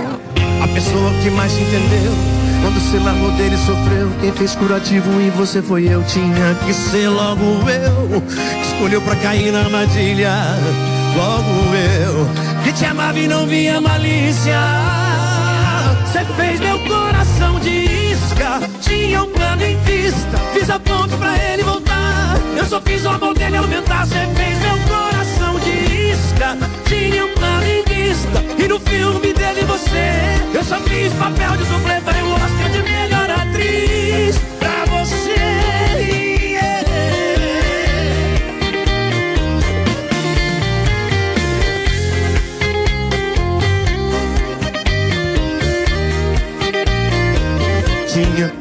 [0.64, 2.41] a pessoa que mais te entendeu.
[2.62, 4.12] Quando você largou dele, sofreu.
[4.22, 6.04] Quem fez curativo em você foi eu.
[6.04, 8.24] Tinha que ser logo eu,
[8.62, 10.32] escolheu pra cair na armadilha.
[11.16, 14.60] Logo eu, que te amava e não via malícia.
[16.06, 18.60] Você fez meu coração de isca.
[18.82, 20.38] Tinha um plano em vista.
[20.54, 22.38] Fiz a ponte pra ele voltar.
[22.56, 24.06] Eu só fiz o amor dele aumentar.
[24.06, 25.11] Você fez meu coração
[26.86, 28.44] Tinha um plano em vista.
[28.58, 30.12] E no filme dele você.
[30.52, 32.02] Eu só fiz papel de suplê.
[32.02, 34.40] Falei o Oscar de melhor atriz.
[34.60, 35.36] Pra você.
[48.08, 48.61] Tinha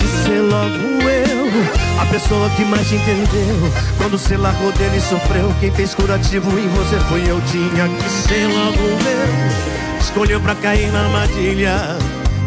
[0.61, 3.73] logo eu, a pessoa que mais te entendeu.
[3.97, 7.41] Quando você largou dele e sofreu, quem fez curativo em você foi eu.
[7.51, 11.97] Tinha que ser logo eu, escolheu pra cair na armadilha.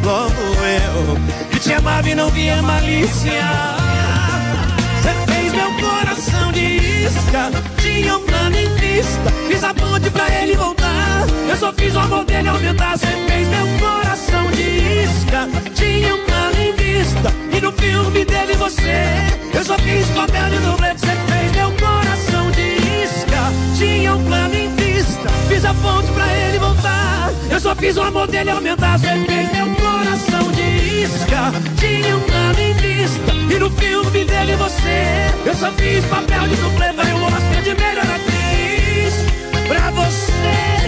[0.04, 3.42] Logo eu, que te amava e não via malícia.
[5.02, 9.32] Você fez meu coração de isca, tinha um plano em vista.
[9.48, 10.93] Fiz a ponte pra ele voltar.
[11.50, 12.98] Eu só fiz o amor dele aumentar.
[12.98, 14.62] Você fez meu coração de
[15.04, 17.34] isca, tinha um plano em vista.
[17.56, 19.06] E no filme dele você,
[19.54, 20.94] eu só fiz papel de dublê.
[20.94, 25.30] Você fez meu coração de isca, tinha um plano em vista.
[25.48, 27.32] Fiz a ponte pra ele voltar.
[27.50, 28.98] Eu só fiz o amor dele aumentar.
[28.98, 33.34] Você fez meu coração de isca, tinha um plano em vista.
[33.34, 36.94] E no filme dele você, eu só fiz papel de dublê.
[36.94, 39.14] Falei o Oscar de melhor atriz
[39.68, 40.83] pra você.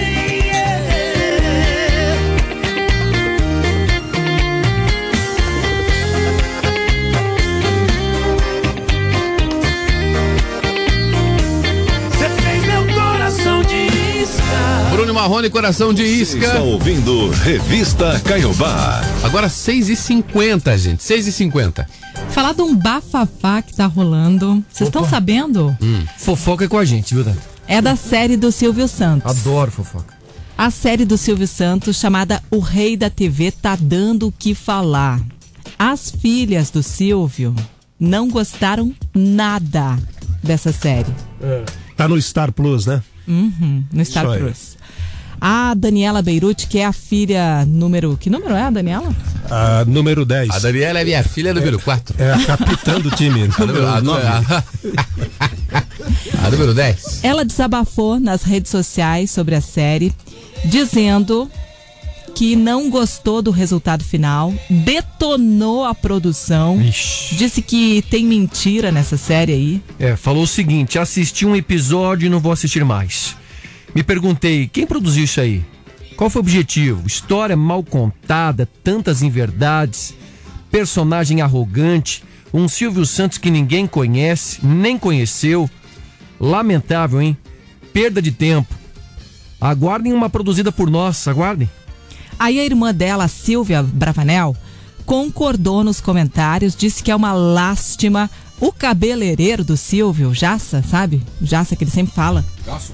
[15.16, 16.46] Marrone, coração de isca.
[16.46, 19.02] Está ouvindo Revista Caiobá.
[19.24, 21.00] Agora 6h50, gente.
[21.00, 21.88] 6h50.
[22.32, 24.62] Falar de um bafafá que tá rolando.
[24.70, 25.76] Vocês estão sabendo?
[26.18, 27.34] Fofoca é com a gente, viu, Dan?
[27.66, 29.32] É da série do Silvio Santos.
[29.32, 30.14] Adoro fofoca.
[30.58, 35.22] A série do Silvio Santos, chamada O Rei da TV, tá dando o que falar.
[35.80, 37.56] As filhas do Silvio
[37.98, 39.98] não gostaram nada
[40.44, 41.14] dessa série.
[41.96, 43.02] Tá no Star Plus, né?
[43.26, 44.38] Uhum, no Star.
[44.38, 44.75] Plus.
[45.40, 48.18] A Daniela Beirute, que é a filha número.
[48.18, 49.14] Que número é a Daniela?
[49.50, 50.50] A número 10.
[50.50, 52.16] A Daniela é minha filha número 4.
[52.18, 53.50] É a capitã do time.
[53.58, 54.26] A número, a, nove.
[54.26, 54.64] a-
[56.48, 57.20] a número 10.
[57.24, 60.12] Ela desabafou nas redes sociais sobre a série,
[60.64, 61.50] dizendo
[62.34, 66.78] que não gostou do resultado final, detonou a produção,
[67.32, 69.82] disse que tem mentira nessa série aí.
[70.00, 73.36] É, falou o seguinte: assisti um episódio e não vou assistir mais.
[73.96, 75.64] Me perguntei, quem produziu isso aí?
[76.18, 77.08] Qual foi o objetivo?
[77.08, 80.14] História mal contada, tantas inverdades,
[80.70, 82.22] personagem arrogante,
[82.54, 85.70] um Silvio Santos que ninguém conhece, nem conheceu.
[86.38, 87.38] Lamentável, hein?
[87.94, 88.76] Perda de tempo.
[89.62, 91.70] Aguardem uma produzida por nós, aguardem.
[92.38, 94.58] Aí a irmã dela, Silvia Bravanel,
[95.06, 98.30] concordou nos comentários, disse que é uma lástima.
[98.60, 101.24] O cabeleireiro do Silvio, Jassa, sabe?
[101.42, 102.44] Jassa que ele sempre fala.
[102.66, 102.94] Jasso?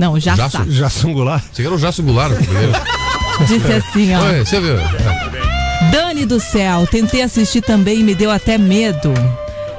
[0.00, 0.64] Não, Jassa.
[0.66, 1.44] Jasso Goulart?
[1.52, 2.32] Você quer o Jasso Goulart?
[3.46, 4.22] Disse assim, ó.
[4.28, 4.76] Oi, você viu?
[5.92, 9.12] Dani do céu, tentei assistir também e me deu até medo.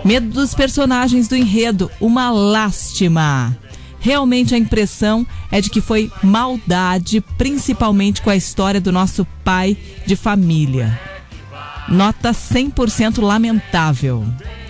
[0.05, 3.57] Medo dos personagens do enredo, uma lástima.
[3.99, 9.75] Realmente a impressão é de que foi maldade, principalmente com a história do nosso pai
[10.05, 10.99] de família.
[11.89, 14.23] Nota 100% lamentável.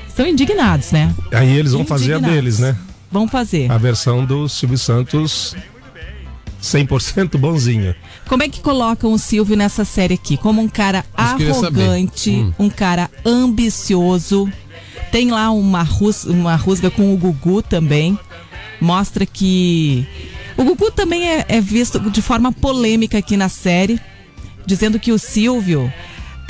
[0.08, 1.14] Estão indignados, né?
[1.30, 2.74] Aí eles vão fazer a deles, né?
[3.12, 3.70] Vão fazer.
[3.72, 5.56] A versão do Silvio Santos
[6.62, 7.96] 100% bonzinho.
[8.28, 10.38] Como é que colocam o Silvio nessa série aqui?
[10.38, 12.54] Como um cara arrogante, Hum.
[12.60, 14.52] um cara ambicioso.
[15.12, 18.18] Tem lá uma, rus, uma rusga com o Gugu também.
[18.80, 20.08] Mostra que.
[20.56, 24.00] O Gugu também é, é visto de forma polêmica aqui na série,
[24.66, 25.92] dizendo que o Silvio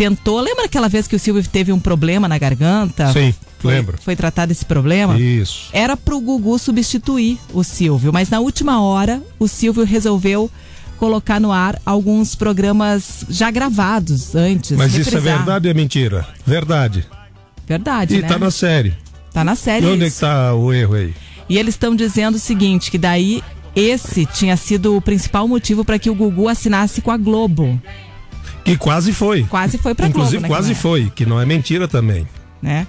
[0.01, 0.39] tentou.
[0.41, 3.11] Lembra aquela vez que o Silvio teve um problema na garganta?
[3.13, 3.97] Sim, Foi- lembro.
[4.01, 5.19] Foi tratado esse problema?
[5.19, 5.69] Isso.
[5.71, 10.49] Era pro Gugu substituir o Silvio, mas na última hora o Silvio resolveu
[10.97, 14.71] colocar no ar alguns programas já gravados antes.
[14.77, 15.37] Mas isso é reprisar.
[15.37, 16.27] verdade ou é mentira?
[16.45, 17.05] Verdade.
[17.67, 18.27] Verdade, E né?
[18.27, 18.93] tá na série.
[19.33, 20.21] Tá na série E onde é que isso.
[20.21, 21.13] tá o erro aí?
[21.47, 23.41] E eles estão dizendo o seguinte, que daí
[23.75, 27.81] esse tinha sido o principal motivo para que o Gugu assinasse com a Globo,
[28.63, 29.43] Que quase foi.
[29.43, 30.79] Quase foi pra Inclusive, Globo, né, quase não é?
[30.81, 32.27] foi, que não é mentira também.
[32.61, 32.85] né?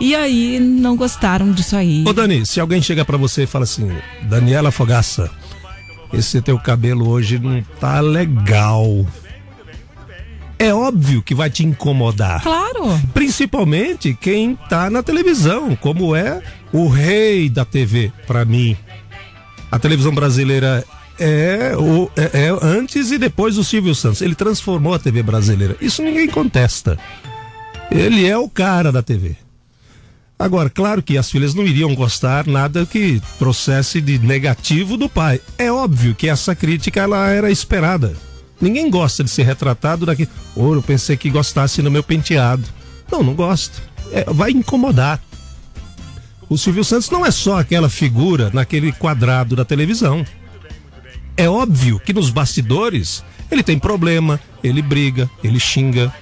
[0.00, 2.02] E aí não gostaram disso aí.
[2.06, 3.90] Ô Dani, se alguém chega pra você e fala assim,
[4.22, 5.30] Daniela Fogaça,
[6.10, 9.06] esse teu cabelo hoje não tá legal.
[10.58, 12.42] É óbvio que vai te incomodar.
[12.42, 12.98] Claro.
[13.14, 18.76] Principalmente quem tá na televisão, como é o rei da TV pra mim.
[19.70, 20.84] A televisão brasileira
[21.20, 24.22] é, o, é, é antes e depois do Silvio Santos.
[24.22, 25.76] Ele transformou a TV brasileira.
[25.80, 26.98] Isso ninguém contesta.
[27.90, 29.36] Ele é o cara da TV.
[30.38, 35.38] Agora, claro que as filhas não iriam gostar nada que trouxesse de negativo do pai.
[35.58, 38.16] É óbvio que essa crítica ela era esperada.
[38.58, 40.26] Ninguém gosta de ser retratado daqui.
[40.56, 42.64] Ô, eu pensei que gostasse no meu penteado.
[43.12, 43.82] Não, não gosto.
[44.12, 45.20] É, vai incomodar.
[46.48, 50.24] O Silvio Santos não é só aquela figura naquele quadrado da televisão.
[51.40, 56.12] É óbvio que nos bastidores ele tem problema, ele briga, ele xinga,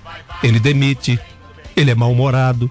[0.45, 1.19] ele demite,
[1.77, 2.71] ele é mal-humorado.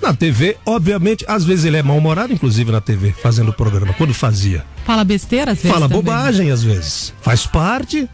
[0.00, 4.14] Na TV, obviamente, às vezes ele é mal-humorado, inclusive na TV, fazendo o programa, quando
[4.14, 4.64] fazia.
[4.86, 6.02] Fala besteira às vezes Fala também.
[6.02, 7.12] bobagem às vezes.
[7.20, 8.08] Faz parte.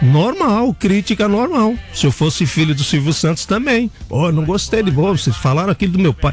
[0.00, 1.74] Normal, crítica normal.
[1.92, 3.90] Se eu fosse filho do Silvio Santos também.
[4.08, 6.32] Oh, não gostei de boa, vocês falaram aquilo do meu pai.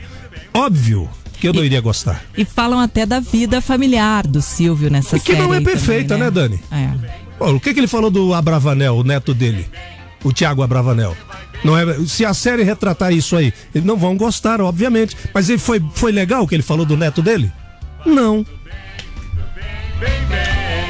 [0.53, 1.09] Óbvio
[1.39, 2.23] que eu não iria gostar.
[2.37, 5.43] E falam até da vida familiar do Silvio nessa E que série.
[5.43, 6.59] não é perfeita, também, né, Dani?
[6.71, 6.89] É.
[7.39, 9.65] Ó, o que, que ele falou do Abravanel, o neto dele?
[10.23, 11.15] O Tiago Abravanel.
[11.63, 15.15] Não é, se a série retratar isso aí, eles não vão gostar, obviamente.
[15.33, 17.51] Mas ele foi, foi legal o que ele falou do neto dele?
[18.05, 18.45] Não.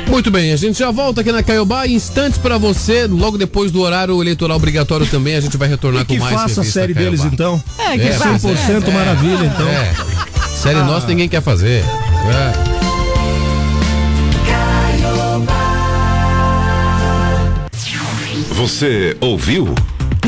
[0.08, 1.86] Muito bem, a gente já volta aqui na Caiobá.
[1.88, 6.06] Instantes pra você, logo depois do horário eleitoral obrigatório também, a gente vai retornar E
[6.06, 7.12] que com mais faça a série Caiobá.
[7.18, 7.64] deles, então.
[7.78, 8.91] É, que É, faça, 100% é.
[8.91, 9.68] maravilha, então.
[9.68, 9.93] É.
[10.60, 11.86] Série nossa ninguém quer fazer.
[11.86, 12.70] É.
[18.55, 19.74] Você ouviu?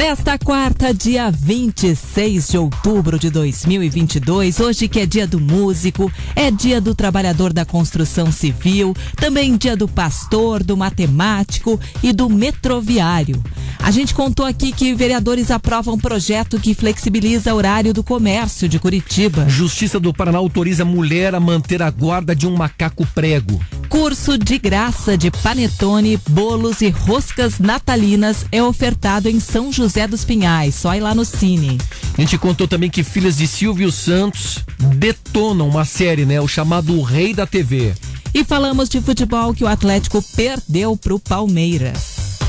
[0.02, 6.50] Nesta quarta, dia 26 de outubro de 2022, hoje que é dia do músico, é
[6.50, 13.44] dia do trabalhador da construção civil, também dia do pastor, do matemático e do metroviário.
[13.78, 18.68] A gente contou aqui que vereadores aprovam um projeto que flexibiliza o horário do comércio
[18.68, 19.48] de Curitiba.
[19.48, 23.62] Justiça do Paraná autoriza mulher a manter a guarda de um macaco prego.
[23.88, 30.24] Curso de graça de panetone, bolos e roscas natalinas é ofertado em São José dos
[30.24, 30.76] Pinhais.
[30.76, 31.78] Só ir lá no Cine.
[32.18, 34.60] A gente contou também que filhas de Silvio Santos
[34.96, 36.40] detonam uma série, né?
[36.40, 37.94] O chamado O Rei da TV.
[38.34, 42.40] E falamos de futebol que o Atlético perdeu para o Palmeiras.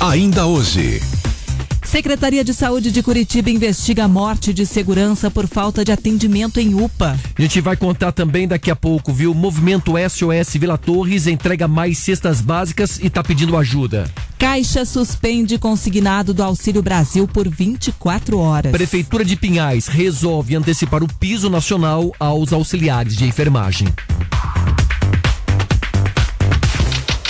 [0.00, 1.00] Ainda hoje.
[1.90, 6.72] Secretaria de Saúde de Curitiba investiga a morte de segurança por falta de atendimento em
[6.72, 7.18] UPA.
[7.36, 9.32] A gente vai contar também daqui a pouco, viu?
[9.32, 14.08] O movimento SOS Vila Torres entrega mais cestas básicas e tá pedindo ajuda.
[14.38, 18.70] Caixa suspende consignado do Auxílio Brasil por 24 horas.
[18.70, 23.88] Prefeitura de Pinhais resolve antecipar o piso nacional aos auxiliares de enfermagem.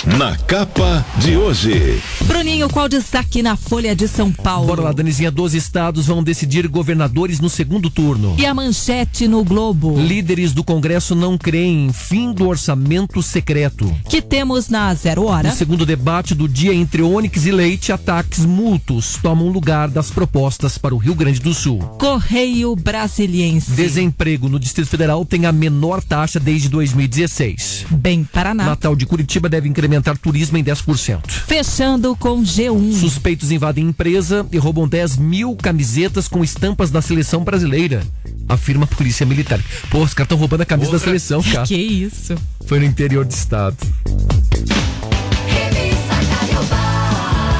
[0.05, 2.01] Na capa de hoje.
[2.23, 4.65] Bruninho, qual destaque na Folha de São Paulo?
[4.65, 5.29] Bora lá, Danizinha.
[5.29, 8.35] 12 estados vão decidir governadores no segundo turno.
[8.39, 9.95] E a manchete no Globo?
[9.99, 13.95] Líderes do Congresso não creem em fim do orçamento secreto.
[14.09, 15.49] Que temos na Zero Hora?
[15.49, 20.79] No segundo debate do dia entre Onyx e Leite, ataques mútuos tomam lugar das propostas
[20.79, 21.77] para o Rio Grande do Sul.
[21.99, 23.69] Correio Brasiliense.
[23.73, 27.85] Desemprego no Distrito Federal tem a menor taxa desde 2016.
[27.91, 28.65] Bem Paraná.
[28.65, 29.90] Natal de Curitiba deve incrementar
[30.21, 31.27] turismo em 10%.
[31.27, 32.93] Fechando com G1.
[32.93, 38.03] Suspeitos invadem empresa e roubam 10 mil camisetas com estampas da seleção brasileira.
[38.47, 39.59] Afirma a polícia militar.
[39.89, 41.65] Pô, os caras estão roubando a camisa da seleção, cara.
[41.71, 42.35] Que isso?
[42.65, 43.77] Foi no interior do estado.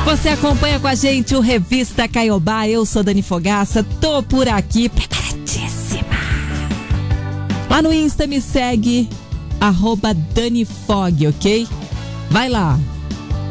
[0.06, 2.68] Você acompanha com a gente o Revista Caiobá.
[2.68, 6.10] Eu sou Dani Fogaça, tô por aqui, preparadíssima.
[7.70, 9.08] Lá no Insta me segue,
[9.60, 11.66] arroba Dani Fog, ok?
[12.32, 12.80] Vai lá.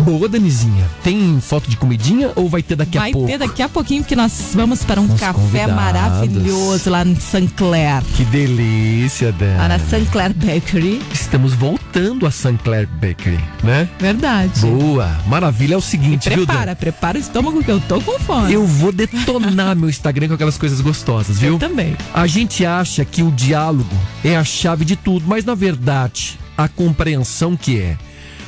[0.03, 0.89] Boa, Danizinha.
[1.05, 3.29] Tem foto de comidinha ou vai ter daqui Vai a pouco?
[3.29, 5.75] ter daqui a pouquinho, porque nós vamos para um Os café convidados.
[5.75, 8.03] maravilhoso lá no Sancler.
[8.17, 9.59] Que delícia, Dan.
[9.59, 11.03] Lá na Sancler Bakery.
[11.13, 12.31] Estamos voltando a.
[12.65, 13.87] Clair Bakery, né?
[13.99, 14.61] Verdade.
[14.61, 15.19] Boa.
[15.27, 16.55] Maravilha é o seguinte, viu, Dan?
[16.55, 18.51] Prepara, prepara o estômago que eu tô com fome.
[18.55, 21.53] Eu vou detonar meu Instagram com aquelas coisas gostosas, viu?
[21.55, 21.95] Eu também.
[22.15, 26.67] A gente acha que o diálogo é a chave de tudo, mas na verdade, a
[26.69, 27.99] compreensão que é.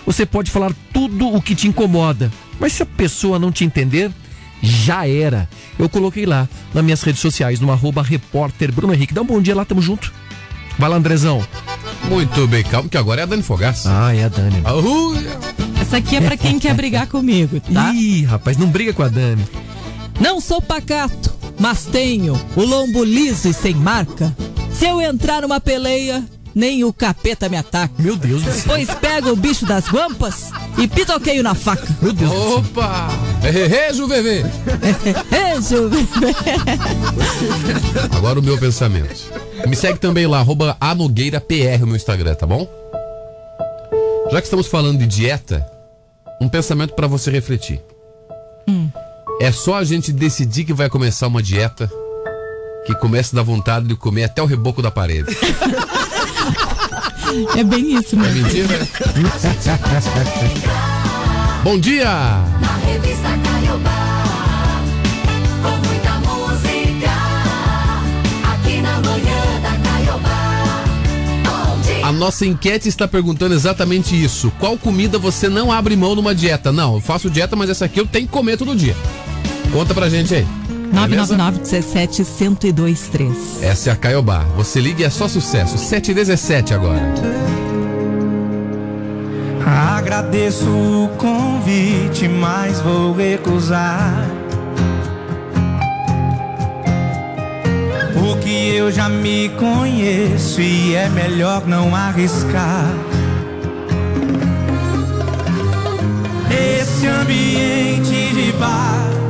[0.07, 4.11] Você pode falar tudo o que te incomoda, mas se a pessoa não te entender,
[4.62, 5.48] já era.
[5.78, 9.14] Eu coloquei lá nas minhas redes sociais, no arroba repórter Bruno Henrique.
[9.14, 10.12] Dá um bom dia lá, tamo junto.
[10.78, 11.46] Vai lá, Andrezão.
[12.09, 13.88] Muito bem, calma, que agora é a Dani Fogaça.
[13.92, 14.57] Ah, é a Dani.
[14.57, 14.62] né?
[15.80, 17.92] Essa aqui é pra quem quer brigar comigo, tá?
[17.94, 19.44] Ih, rapaz, não briga com a Dani.
[20.20, 24.34] Não sou pacato, mas tenho o lombo liso e sem marca.
[24.72, 26.24] Se eu entrar numa peleia,
[26.55, 27.94] nem o capeta me ataca.
[27.98, 28.64] Meu Deus do céu.
[28.66, 31.86] Pois pego o bicho das guampas e pitoqueio na faca.
[32.00, 33.09] Meu Deus Opa!
[33.42, 34.44] Rejo, VV!
[35.30, 35.90] Rejo,
[38.14, 39.22] Agora o meu pensamento.
[39.66, 42.68] Me segue também lá, arroba anogueirapr no Instagram, tá bom?
[44.30, 45.66] Já que estamos falando de dieta,
[46.40, 47.80] um pensamento pra você refletir.
[49.40, 51.90] É só a gente decidir que vai começar uma dieta
[52.86, 55.36] que começa a dar vontade de comer até o reboco da parede.
[57.57, 58.43] É bem isso É mesmo.
[58.43, 58.86] mentira?
[61.64, 62.05] Bom dia!
[62.61, 64.24] Na revista Caiobá,
[65.62, 67.11] com muita música,
[68.53, 70.84] aqui na manhã da Caiobá.
[71.45, 72.05] Bom dia.
[72.07, 74.53] A nossa enquete está perguntando exatamente isso.
[74.59, 76.70] Qual comida você não abre mão numa dieta?
[76.72, 78.97] Não, eu faço dieta, mas essa aqui eu tenho que comer todo dia.
[79.72, 80.47] Conta pra gente aí.
[80.93, 81.36] Beleza?
[81.36, 83.62] 999 17 1023.
[83.62, 84.40] Essa é a Caiobá.
[84.57, 85.78] Você liga e é só sucesso.
[85.78, 87.01] 717 agora.
[89.64, 94.28] Agradeço o convite, mas vou recusar.
[98.12, 102.93] Porque eu já me conheço e é melhor não arriscar.
[106.51, 109.22] Esse ambiente de bar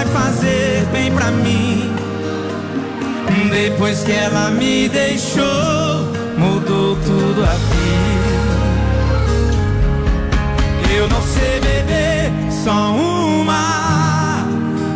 [0.00, 1.92] vai fazer bem pra mim.
[3.50, 5.44] Depois que ela me deixou,
[6.38, 8.10] mudou tudo aqui.
[10.96, 12.32] Eu não sei beber
[12.64, 14.46] só uma.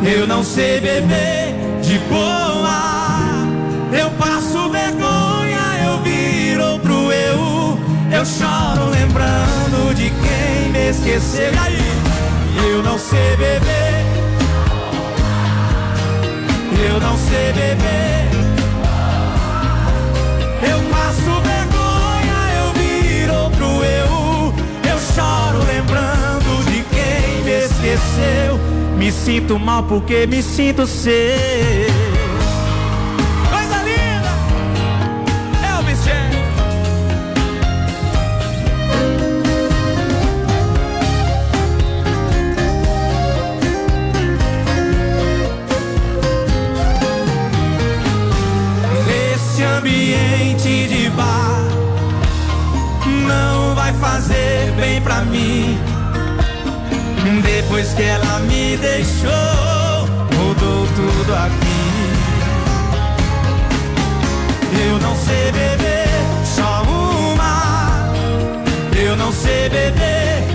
[0.03, 3.45] Eu não sei beber de boa.
[3.93, 7.79] Eu passo vergonha, eu viro pro eu.
[8.11, 11.53] Eu choro lembrando de quem me esqueceu.
[11.53, 12.73] E aí?
[12.73, 13.94] Eu não sei beber.
[16.87, 18.29] Eu não sei beber.
[20.71, 24.55] Eu passo vergonha, eu viro pro eu.
[24.91, 28.59] Eu choro lembrando de quem me esqueceu.
[28.99, 32.04] Me sinto mal porque me sinto seu.
[55.05, 55.79] Pra mim.
[57.43, 59.31] Depois que ela me deixou,
[60.35, 61.75] mudou tudo aqui.
[64.89, 66.09] Eu não sei beber
[66.45, 68.13] só uma.
[68.97, 70.54] Eu não sei beber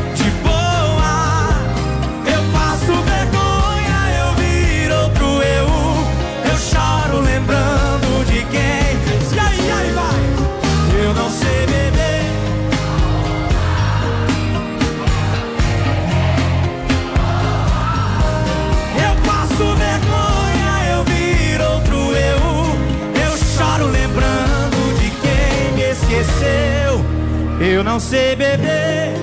[27.80, 29.14] Eu não sei beber.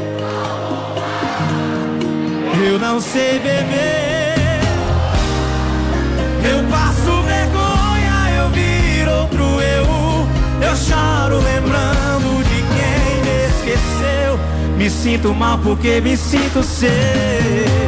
[2.67, 4.35] Eu não sei beber.
[6.43, 9.87] Eu passo vergonha, eu viro pro eu.
[10.67, 14.41] Eu choro lembrando de quem me esqueceu.
[14.79, 17.86] Me sinto mal porque me sinto seu.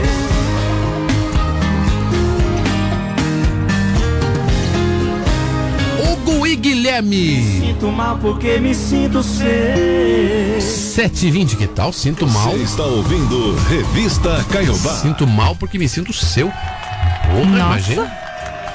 [6.58, 7.42] Guilherme.
[7.60, 10.60] Sinto mal porque me sinto seu.
[10.60, 11.92] 720, que tal?
[11.92, 12.50] Sinto mal.
[12.50, 14.94] Você está ouvindo Revista Caiobá.
[14.96, 16.48] Sinto mal porque me sinto seu.
[16.48, 17.92] Porra, Nossa.
[17.92, 18.04] imagina.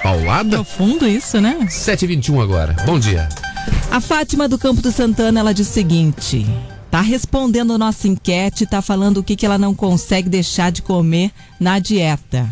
[0.02, 0.58] Paulada.
[0.58, 1.68] Profundo isso, né?
[1.70, 2.76] 721 agora.
[2.86, 3.30] Bom dia.
[3.92, 6.46] A Fátima do Campo do Santana, ela diz o seguinte:
[6.92, 11.32] tá respondendo nossa enquete, tá falando o que, que ela não consegue deixar de comer
[11.60, 12.50] na dieta.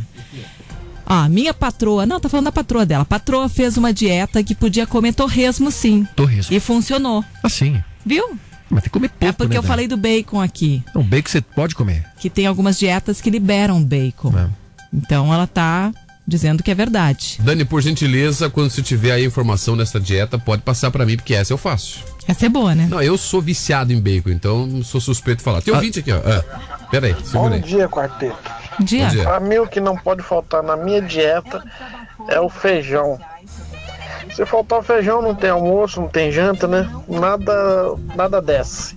[1.13, 3.01] Ó, minha patroa, não, tá falando da patroa dela.
[3.01, 6.07] A patroa fez uma dieta que podia comer torresmo sim.
[6.15, 6.55] Torresmo.
[6.55, 7.23] E funcionou.
[7.43, 7.83] Assim.
[8.05, 8.39] Viu?
[8.69, 11.29] Mas tem que comer pouco, É porque né, eu falei do bacon aqui, Não, bacon
[11.29, 12.05] você pode comer.
[12.17, 14.31] que tem algumas dietas que liberam bacon.
[14.37, 14.47] É.
[14.93, 15.91] Então ela tá
[16.25, 17.37] dizendo que é verdade.
[17.41, 21.17] Dani, por gentileza, quando você tiver aí a informação dessa dieta, pode passar pra mim,
[21.17, 21.99] porque essa eu faço.
[22.25, 22.87] Essa é boa, né?
[22.89, 25.61] Não, eu sou viciado em bacon, então sou suspeito de falar.
[25.61, 26.21] Tem ouvinte aqui, ó.
[26.23, 27.61] Ah, pera aí, segura Bom aí.
[27.61, 28.60] dia, quarteto.
[28.79, 29.05] Dia.
[29.05, 29.23] Bom dia.
[29.23, 31.63] Pra mim, o que não pode faltar na minha dieta
[32.27, 33.19] é o feijão.
[34.35, 36.89] Se faltar feijão, não tem almoço, não tem janta, né?
[37.07, 37.53] Nada,
[38.15, 38.95] nada desce.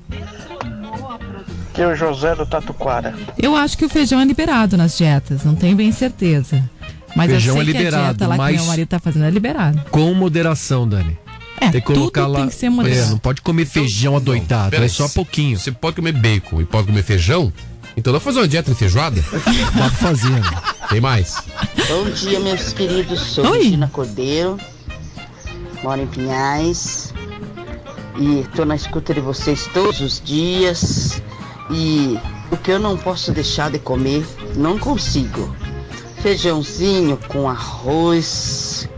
[1.73, 3.13] Que é o José do Tatuquara.
[3.37, 6.63] Eu acho que o feijão é liberado nas dietas, não tenho bem certeza.
[7.17, 8.99] Mas Feijão eu sei é que a liberado, dieta lá que mas- meu marido tá
[8.99, 9.81] fazendo é liberado.
[9.91, 11.17] Com moderação, Dani.
[11.61, 12.41] É, tem que colocar lá.
[12.41, 13.07] tem que ser moderado.
[13.07, 15.57] É, não pode comer feijão adoitado, Pera é só pouquinho.
[15.59, 17.53] Você pode comer bacon e pode comer feijão?
[17.97, 19.21] Então dá pra fazer uma dieta de feijoada?
[19.75, 20.43] Dá pra fazer.
[20.89, 21.37] Tem mais.
[21.89, 23.21] Bom dia, meus queridos.
[23.21, 23.59] Sou Oi.
[23.59, 24.59] Regina Cordeiro,
[25.83, 27.15] moro em Pinhais
[28.19, 31.23] e tô na escuta de vocês todos os dias.
[31.71, 32.19] E
[32.51, 34.27] o que eu não posso deixar de comer,
[34.57, 35.55] não consigo.
[36.21, 38.89] Feijãozinho com arroz,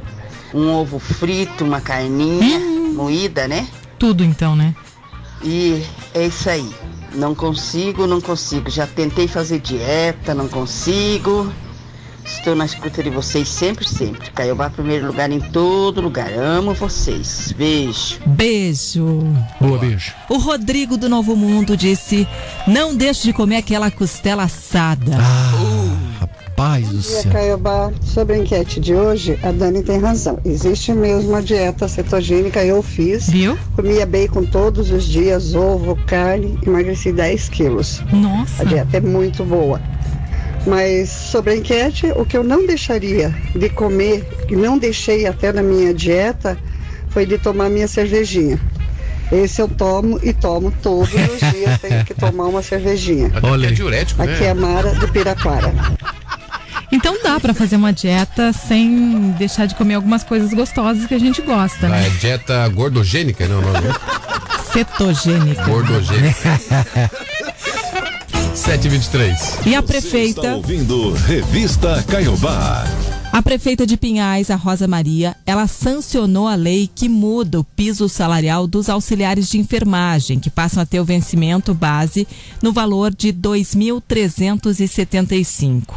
[0.55, 2.59] um ovo frito, uma carninha
[2.93, 3.69] moída, né?
[3.99, 4.75] Tudo então, né?
[5.43, 5.83] E
[6.15, 6.69] é isso aí.
[7.17, 8.71] Não consigo, não consigo.
[8.71, 11.51] Já tentei fazer dieta, não consigo.
[12.25, 14.31] Estou na escuta de vocês sempre, sempre.
[14.31, 16.31] Caiobá, primeiro lugar em todo lugar.
[16.33, 17.55] Amo vocês.
[17.57, 18.19] Beijo.
[18.27, 19.07] Beijo.
[19.61, 20.13] Boa, beijo.
[20.29, 22.29] O Rodrigo do Novo Mundo disse:
[22.67, 25.17] Não deixe de comer aquela costela assada.
[26.57, 27.31] Rapaz do céu.
[27.31, 27.93] Caiobá.
[28.01, 30.39] Sobre a enquete de hoje, a Dani tem razão.
[30.43, 33.29] Existe mesmo a dieta cetogênica, eu fiz.
[33.29, 33.59] Viu?
[33.77, 38.03] Comia bacon todos os dias, ovo, carne, emagreci 10 quilos.
[38.11, 38.63] Nossa.
[38.63, 39.83] A dieta é muito boa.
[40.67, 45.53] Mas sobre a enquete, o que eu não deixaria de comer, e não deixei até
[45.53, 46.57] na minha dieta,
[47.11, 48.59] foi de tomar minha cervejinha.
[49.31, 53.31] Esse eu tomo e tomo todos os dias, tenho que tomar uma cervejinha.
[53.45, 53.67] Olha.
[53.67, 54.33] É diurético, né?
[54.33, 55.75] Aqui é a Mara de Piraquara.
[57.09, 61.21] Então dá pra fazer uma dieta sem deixar de comer algumas coisas gostosas que a
[61.21, 62.05] gente gosta, Ah, né?
[62.09, 63.95] é dieta gordogênica, não, não, não.
[64.73, 65.63] Cetogênica.
[65.67, 66.61] Gordogênica.
[68.57, 69.59] 723.
[69.67, 72.85] E a Está prefeita, ouvindo Revista Caiobá.
[73.37, 78.09] A prefeita de Pinhais, a Rosa Maria, ela sancionou a lei que muda o piso
[78.09, 82.27] salarial dos auxiliares de enfermagem, que passam a ter o vencimento base
[82.63, 85.95] no valor de 2.375.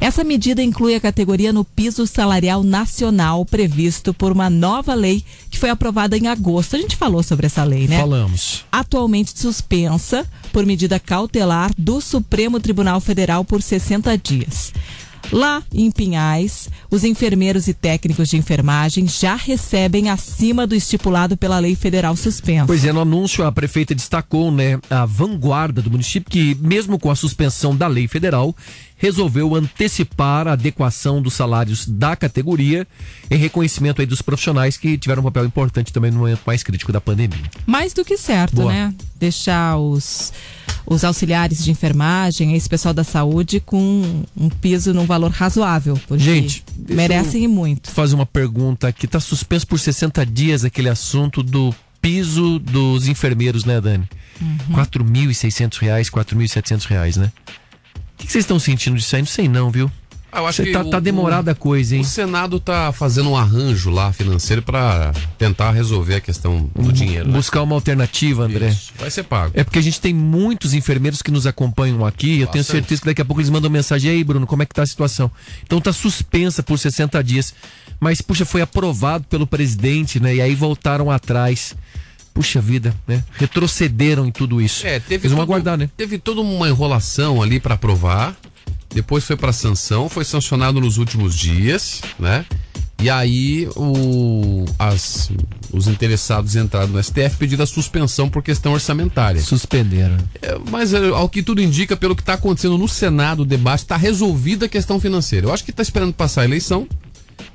[0.00, 5.60] Essa medida inclui a categoria no piso salarial nacional previsto por uma nova lei que
[5.60, 6.74] foi aprovada em agosto.
[6.74, 8.00] A gente falou sobre essa lei, né?
[8.00, 8.64] Falamos.
[8.72, 14.72] atualmente suspensa por medida cautelar do Supremo Tribunal Federal por 60 dias.
[15.30, 21.58] Lá em Pinhais, os enfermeiros e técnicos de enfermagem já recebem acima do estipulado pela
[21.58, 22.66] lei federal suspensa.
[22.66, 27.10] Pois é, no anúncio a prefeita destacou, né, a vanguarda do município que, mesmo com
[27.10, 28.54] a suspensão da lei federal,
[28.96, 32.86] resolveu antecipar a adequação dos salários da categoria
[33.28, 36.92] em reconhecimento aí dos profissionais que tiveram um papel importante também no momento mais crítico
[36.92, 37.50] da pandemia.
[37.66, 38.72] Mais do que certo, Boa.
[38.72, 38.94] né?
[39.18, 40.32] Deixar os,
[40.86, 45.98] os auxiliares de enfermagem, esse pessoal da saúde, com um piso num valor razoável.
[46.12, 47.90] Gente, merecem e muito.
[47.90, 53.64] Fazer uma pergunta que está suspenso por 60 dias aquele assunto do piso dos enfermeiros,
[53.64, 54.08] né, Dani?
[54.40, 54.76] Uhum.
[54.76, 57.30] 4.600 reais, 4.700 reais, né?
[57.46, 59.22] O que que vocês estão sentindo disso aí?
[59.22, 59.90] Não sei não, viu?
[60.34, 62.00] Ah, acho que tá, o- tá demorada a coisa, hein?
[62.00, 67.28] O Senado tá fazendo um arranjo lá financeiro pra tentar resolver a questão do dinheiro.
[67.28, 67.34] né?
[67.34, 68.68] Buscar uma alternativa, André.
[68.70, 69.52] Isso, Vai ser pago.
[69.54, 72.40] É porque a gente tem muitos enfermeiros que nos acompanham aqui.
[72.40, 74.10] Eu tenho certeza que daqui a pouco eles mandam mensagem.
[74.10, 75.30] E aí, Bruno, como é que tá a situação?
[75.64, 77.52] Então tá suspensa por 60 dias.
[78.00, 80.36] Mas, puxa, foi aprovado pelo presidente, né?
[80.36, 81.74] E aí voltaram atrás.
[82.34, 83.22] Puxa vida, né?
[83.34, 84.86] Retrocederam em tudo isso.
[84.86, 85.90] É, teve Eles vão todo- aguardar, né?
[85.96, 88.34] Teve toda uma enrolação ali pra aprovar.
[88.94, 92.44] Depois foi pra sanção, foi sancionado nos últimos dias, né?
[93.02, 95.28] E aí o, as,
[95.72, 99.40] os interessados entraram no STF pedindo a suspensão por questão orçamentária.
[99.42, 100.16] Suspenderam.
[100.40, 103.80] É, mas é, ao que tudo indica, pelo que está acontecendo no Senado, o debate
[103.80, 105.48] está resolvida a questão financeira.
[105.48, 106.86] Eu acho que está esperando passar a eleição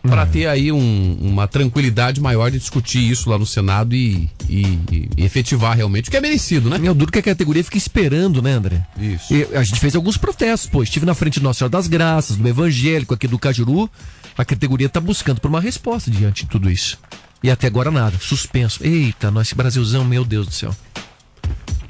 [0.03, 4.79] para ter aí um- uma tranquilidade maior de discutir isso lá no Senado e, e-
[5.17, 6.77] e efetivar realmente o que é merecido, né?
[6.77, 8.85] É duro que a categoria fica esperando, né, André?
[8.97, 9.33] Isso.
[9.33, 10.81] E a gente fez alguns protestos, pô.
[10.83, 13.89] Estive na frente do Nossa Senhora das Graças, do Evangélico, aqui do Cajuru.
[14.37, 16.97] A categoria tá buscando por uma resposta diante de tudo isso.
[17.43, 18.17] E até agora nada.
[18.19, 18.83] Suspenso.
[18.83, 20.75] Eita, nosso Brasilzão, meu Deus do céu.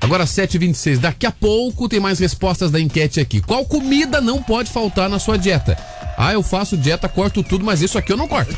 [0.02, 3.42] Agora 7h26, daqui a pouco tem mais respostas da enquete aqui.
[3.42, 5.78] Qual comida não pode faltar na sua dieta?
[6.18, 8.56] Ah, eu faço dieta, corto tudo, mas isso aqui eu não corto.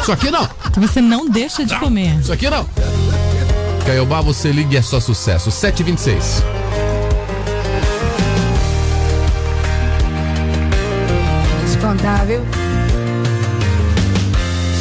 [0.00, 0.48] Isso aqui não.
[0.76, 2.18] Você não deixa de comer.
[2.20, 2.66] Isso aqui não.
[3.84, 5.50] Caiobá, você liga e é só sucesso.
[5.50, 6.42] 7h26.
[11.70, 12.40] Te contar, viu?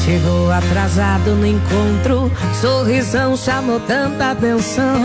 [0.05, 2.31] Chegou atrasado no encontro,
[2.61, 5.03] sorrisão chamou tanta atenção.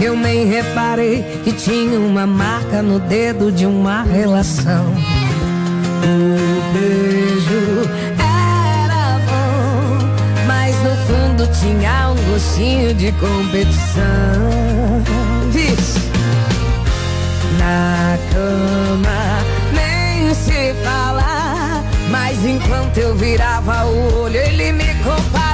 [0.00, 4.86] Eu nem reparei que tinha uma marca no dedo de uma relação.
[6.04, 7.88] O beijo
[8.18, 10.06] era bom,
[10.46, 14.66] mas no fundo tinha um gostinho de competição.
[17.58, 19.40] Na cama
[19.72, 25.45] nem se fala, mas enquanto eu virava o olho ele me comparava.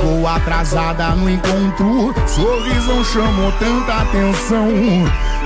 [0.00, 4.66] Chegou atrasada no encontro, sorrisão chamou tanta atenção.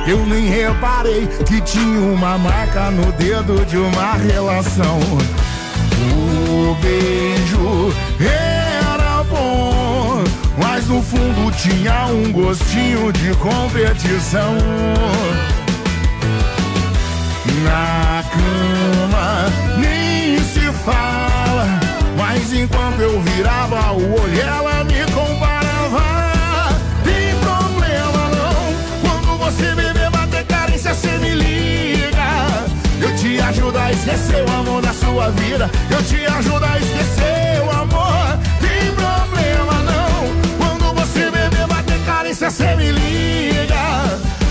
[0.07, 5.01] Eu nem reparei que tinha uma marca no dedo de uma relação.
[6.13, 10.23] O beijo era bom,
[10.57, 14.57] mas no fundo tinha um gostinho de competição.
[17.65, 21.81] Na cama nem se fala,
[22.17, 26.05] mas enquanto eu virava o olho, ela me comparava.
[27.05, 32.27] Tem problema não, quando você beber bater carência, você me liga.
[33.01, 37.63] Eu te ajudo a esquecer o amor da sua vida, eu te ajudo a esquecer
[37.67, 38.39] o amor.
[38.61, 43.75] Tem problema não, quando você beber bater carência, você me liga.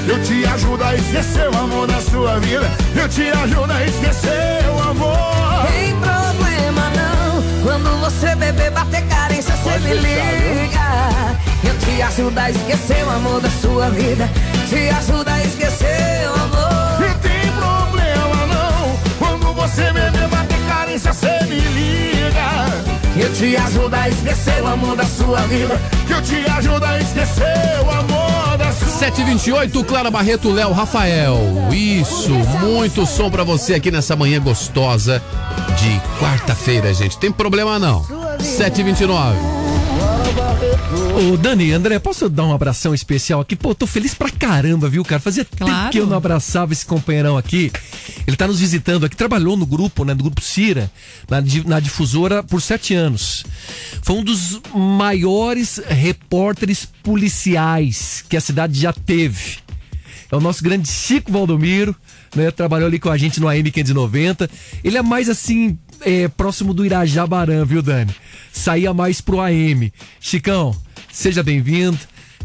[0.06, 2.70] Eu te ajudo a esquecer o amor da sua vida.
[2.94, 5.66] Eu te ajudo a esquecer o amor.
[5.72, 6.13] Tem problema
[7.64, 11.40] quando você beber bater carência, você me liga.
[11.64, 14.30] Eu te ajudo a esquecer o amor da sua vida,
[14.70, 17.00] te ajudo a esquecer o amor.
[17.00, 22.04] Não tem problema não, quando você beber bater carência, você me liga.
[23.16, 25.80] Eu te ajudo a esquecer o amor da sua vida.
[26.10, 31.38] Eu te ajudo a esquecer o amor da sua 728, Clara Barreto, Léo Rafael.
[31.72, 35.22] Isso, muito som pra você aqui nessa manhã gostosa
[35.76, 37.18] de quarta-feira, gente.
[37.18, 38.06] Tem problema não.
[38.40, 39.38] 729.
[41.34, 43.56] Ô, Dani, André, posso dar um abração especial aqui?
[43.56, 45.20] Pô, tô feliz pra caramba, viu, cara?
[45.22, 45.92] Fazia tempo Claro.
[45.92, 47.72] que eu não abraçava esse companheirão aqui.
[48.28, 50.92] Ele tá nos visitando aqui, trabalhou no grupo, né, do grupo Cira,
[51.30, 53.46] na, na difusora por sete anos.
[54.02, 59.58] Foi um dos maiores repórteres policiais que a cidade já teve.
[60.32, 61.96] É o nosso grande Chico Valdomiro,
[62.36, 62.52] né?
[62.52, 64.50] Trabalhou ali com a gente no AM 590.
[64.84, 68.14] Ele é mais assim, é, próximo do Irajá Baran, viu, Dani?
[68.52, 69.92] Saía mais pro AM.
[70.20, 70.76] Chicão,
[71.12, 71.98] seja bem-vindo.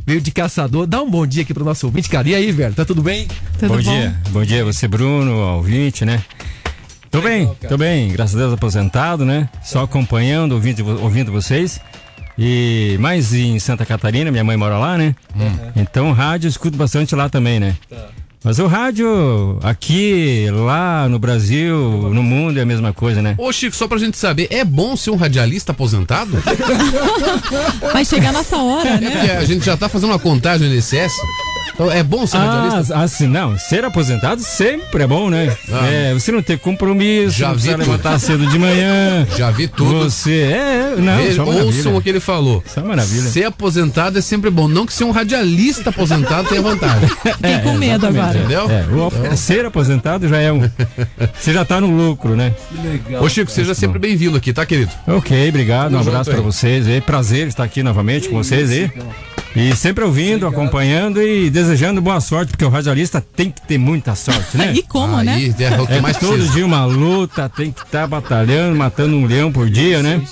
[0.06, 0.86] Veio de caçador.
[0.86, 2.28] Dá um bom dia aqui pro nosso ouvinte, cara.
[2.28, 2.74] E aí, velho?
[2.74, 3.28] Tá tudo bem?
[3.68, 6.22] bom, dia, bom dia, você, Bruno, ouvinte, né?
[7.10, 9.48] Tô bem, tô bem, graças a Deus aposentado, né?
[9.62, 11.80] Só acompanhando, ouvindo, ouvindo vocês.
[12.38, 15.16] E mais em Santa Catarina, minha mãe mora lá, né?
[15.74, 17.76] Então rádio eu escuto bastante lá também, né?
[18.48, 21.76] Mas o rádio aqui, lá no Brasil,
[22.14, 23.34] no mundo é a mesma coisa, né?
[23.36, 26.30] Ô, Chico, só pra gente saber, é bom ser um radialista aposentado?
[27.92, 29.10] Vai chegar nessa hora, É né?
[29.10, 31.12] porque a gente já tá fazendo uma contagem no ICS.
[31.74, 32.96] Então é bom ser radialista?
[32.96, 35.54] Ah, assim, não, ser aposentado sempre é bom, né?
[35.90, 37.90] É, você não ter compromisso, Já não vi precisa tudo.
[37.90, 39.26] levantar cedo de manhã.
[39.36, 40.04] Já vi tudo.
[40.04, 41.64] Você, é, não, Veja, maravilha.
[41.66, 42.62] ouçam o que ele falou.
[42.66, 43.22] Só maravilha.
[43.30, 44.66] Ser aposentado é sempre bom.
[44.68, 47.08] Não que ser um radialista aposentado tenha vantagem.
[47.42, 48.36] É, com medo agora.
[48.38, 48.68] Entendeu?
[48.70, 50.68] É, o- Então- ser aposentado já é um.
[51.38, 52.52] Você já tá no lucro, né?
[53.20, 54.90] Ô, Chico, seja sempre bem-vindo aqui, tá, querido?
[55.06, 55.94] Ok, obrigado.
[55.94, 56.36] Um abraço aí.
[56.40, 57.00] vocês aí.
[57.00, 58.90] Prazer estar aqui novamente com vocês aí.
[59.56, 64.14] E sempre ouvindo, acompanhando e desejando boa sorte, porque o radialista tem que ter muita
[64.14, 64.72] sorte, né?
[64.78, 65.34] E como, né?
[65.34, 69.26] Aí é que É mais todo dia uma luta, tem que estar batalhando, matando um
[69.26, 70.22] leão por dia, né?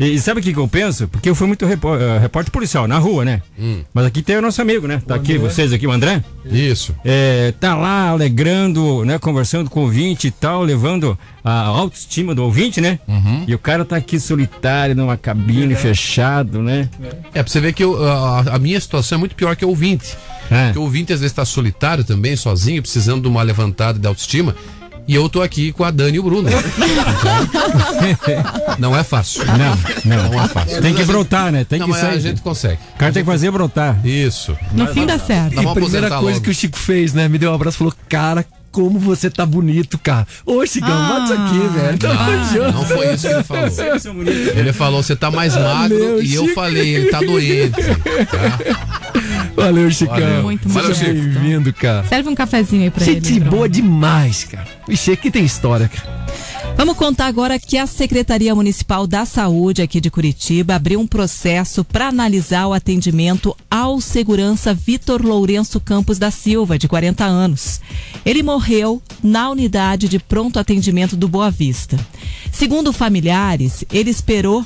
[0.00, 1.06] E, e sabe o que, que eu penso?
[1.06, 3.42] Porque eu fui muito repó- eh, repórter policial na rua, né?
[3.58, 3.82] Hum.
[3.92, 5.02] Mas aqui tem o nosso amigo, né?
[5.06, 6.24] Tá aqui, vocês aqui, o André.
[6.46, 6.94] Isso.
[7.04, 9.18] É, tá lá alegrando, né?
[9.18, 12.98] Conversando com o ouvinte e tal, levando a autoestima do ouvinte, né?
[13.06, 13.44] Uhum.
[13.46, 16.88] E o cara tá aqui solitário numa cabine fechado, né?
[17.34, 19.68] É, pra você ver que eu- a, a minha situação é muito pior que o
[19.68, 20.16] ouvinte.
[20.50, 20.64] É.
[20.66, 24.56] Porque o ouvinte às vezes tá solitário também, sozinho, precisando de uma levantada de autoestima.
[25.10, 26.48] E eu tô aqui com a Dani e o Bruno.
[28.08, 29.42] Então, não é fácil.
[29.44, 29.56] Não,
[30.04, 30.30] não.
[30.30, 30.80] Não é fácil.
[30.80, 31.64] Tem que brotar, né?
[31.64, 32.14] Tem Não, que mas sair.
[32.16, 32.78] a gente consegue.
[32.94, 33.98] O cara tem que fazer brotar.
[34.06, 34.56] Isso.
[34.72, 35.60] No fim dá certo.
[35.60, 36.40] E a primeira coisa logo.
[36.42, 37.28] que o Chico fez, né?
[37.28, 40.24] Me deu um abraço e falou: Cara, como você tá bonito, cara.
[40.46, 41.08] Ô, Chicão, Ah.
[41.08, 41.98] bota isso aqui, velho.
[41.98, 42.72] Tamo junto.
[42.72, 43.68] Não foi isso que ele falou.
[44.54, 46.54] Ele falou, você tá mais magro Valeu, e eu Chico.
[46.54, 47.72] falei, ele tá doente.
[48.30, 49.19] Tá?
[49.54, 50.16] Valeu, Chicão.
[50.16, 50.42] Valeu.
[50.42, 50.94] Muito Valeu.
[50.94, 51.12] Chico.
[51.12, 52.06] Bem-vindo, cara.
[52.06, 53.40] Serve um cafezinho aí pra Gente ele.
[53.40, 53.56] Bruno.
[53.56, 54.66] boa demais, cara.
[54.88, 56.20] Ixi, aqui tem história, cara.
[56.76, 61.84] Vamos contar agora que a Secretaria Municipal da Saúde aqui de Curitiba abriu um processo
[61.84, 67.80] para analisar o atendimento ao segurança Vitor Lourenço Campos da Silva, de 40 anos.
[68.24, 71.98] Ele morreu na unidade de pronto atendimento do Boa Vista.
[72.50, 74.64] Segundo familiares, ele esperou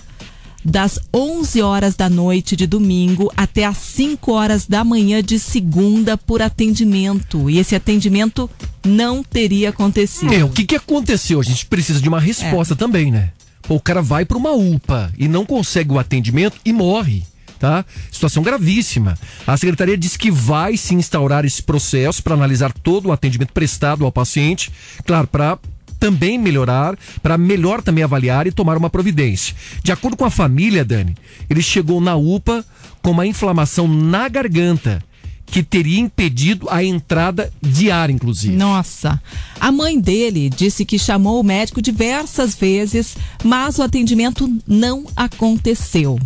[0.64, 6.16] das 11 horas da noite de domingo até as 5 horas da manhã de segunda
[6.16, 7.50] por atendimento.
[7.50, 8.48] E esse atendimento
[8.84, 10.32] não teria acontecido.
[10.32, 11.40] É, o que que aconteceu?
[11.40, 13.30] A gente precisa de uma resposta também, né?
[13.62, 17.22] Pô, o cara vai pra uma UPA e não consegue o atendimento e morre.
[17.58, 17.84] Tá?
[18.10, 19.16] Situação gravíssima.
[19.46, 24.04] A secretaria diz que vai se instaurar esse processo para analisar todo o atendimento prestado
[24.04, 24.70] ao paciente,
[25.06, 25.58] claro, para
[25.98, 29.54] também melhorar, para melhor também avaliar e tomar uma providência.
[29.82, 31.16] De acordo com a família, Dani,
[31.48, 32.64] ele chegou na UPA
[33.02, 35.02] com uma inflamação na garganta
[35.46, 38.56] que teria impedido a entrada de ar, inclusive.
[38.56, 39.20] Nossa.
[39.60, 46.18] A mãe dele disse que chamou o médico diversas vezes, mas o atendimento não aconteceu.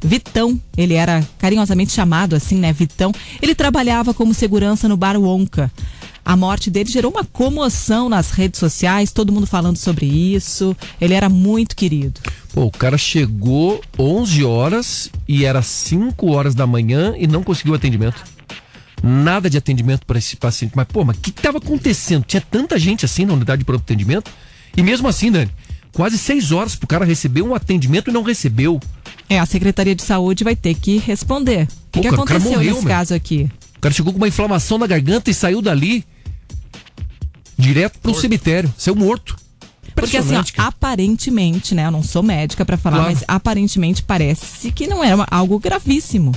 [0.00, 2.72] Vitão, ele era carinhosamente chamado assim, né?
[2.72, 3.12] Vitão.
[3.42, 5.70] Ele trabalhava como segurança no bar Wonka.
[6.26, 10.76] A morte dele gerou uma comoção nas redes sociais, todo mundo falando sobre isso.
[11.00, 12.20] Ele era muito querido.
[12.52, 17.74] Pô, o cara chegou 11 horas e era 5 horas da manhã e não conseguiu
[17.74, 18.24] atendimento.
[19.00, 20.72] Nada de atendimento para esse paciente.
[20.74, 22.24] Mas, pô, mas o que estava acontecendo?
[22.24, 24.28] Tinha tanta gente assim na unidade de pronto atendimento?
[24.76, 25.50] E mesmo assim, Dani,
[25.92, 28.80] quase 6 horas pro cara receber um atendimento e não recebeu.
[29.28, 31.68] É, a Secretaria de Saúde vai ter que responder.
[31.68, 32.94] O que, Pô, que cara, o cara aconteceu morreu, nesse meu.
[32.96, 33.48] caso aqui?
[33.76, 36.04] O cara chegou com uma inflamação na garganta e saiu dali
[37.58, 38.72] direto pro cemitério.
[38.76, 39.36] Saiu morto.
[39.94, 41.86] Porque assim, ó, aparentemente, né?
[41.86, 43.12] Eu não sou médica pra falar, Claro.
[43.14, 46.32] mas aparentemente parece que não era uma- algo gravíssimo.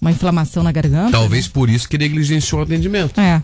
[0.00, 1.10] Uma inflamação na garganta.
[1.10, 3.20] Talvez por isso que negligenciou o atendimento.
[3.20, 3.42] É.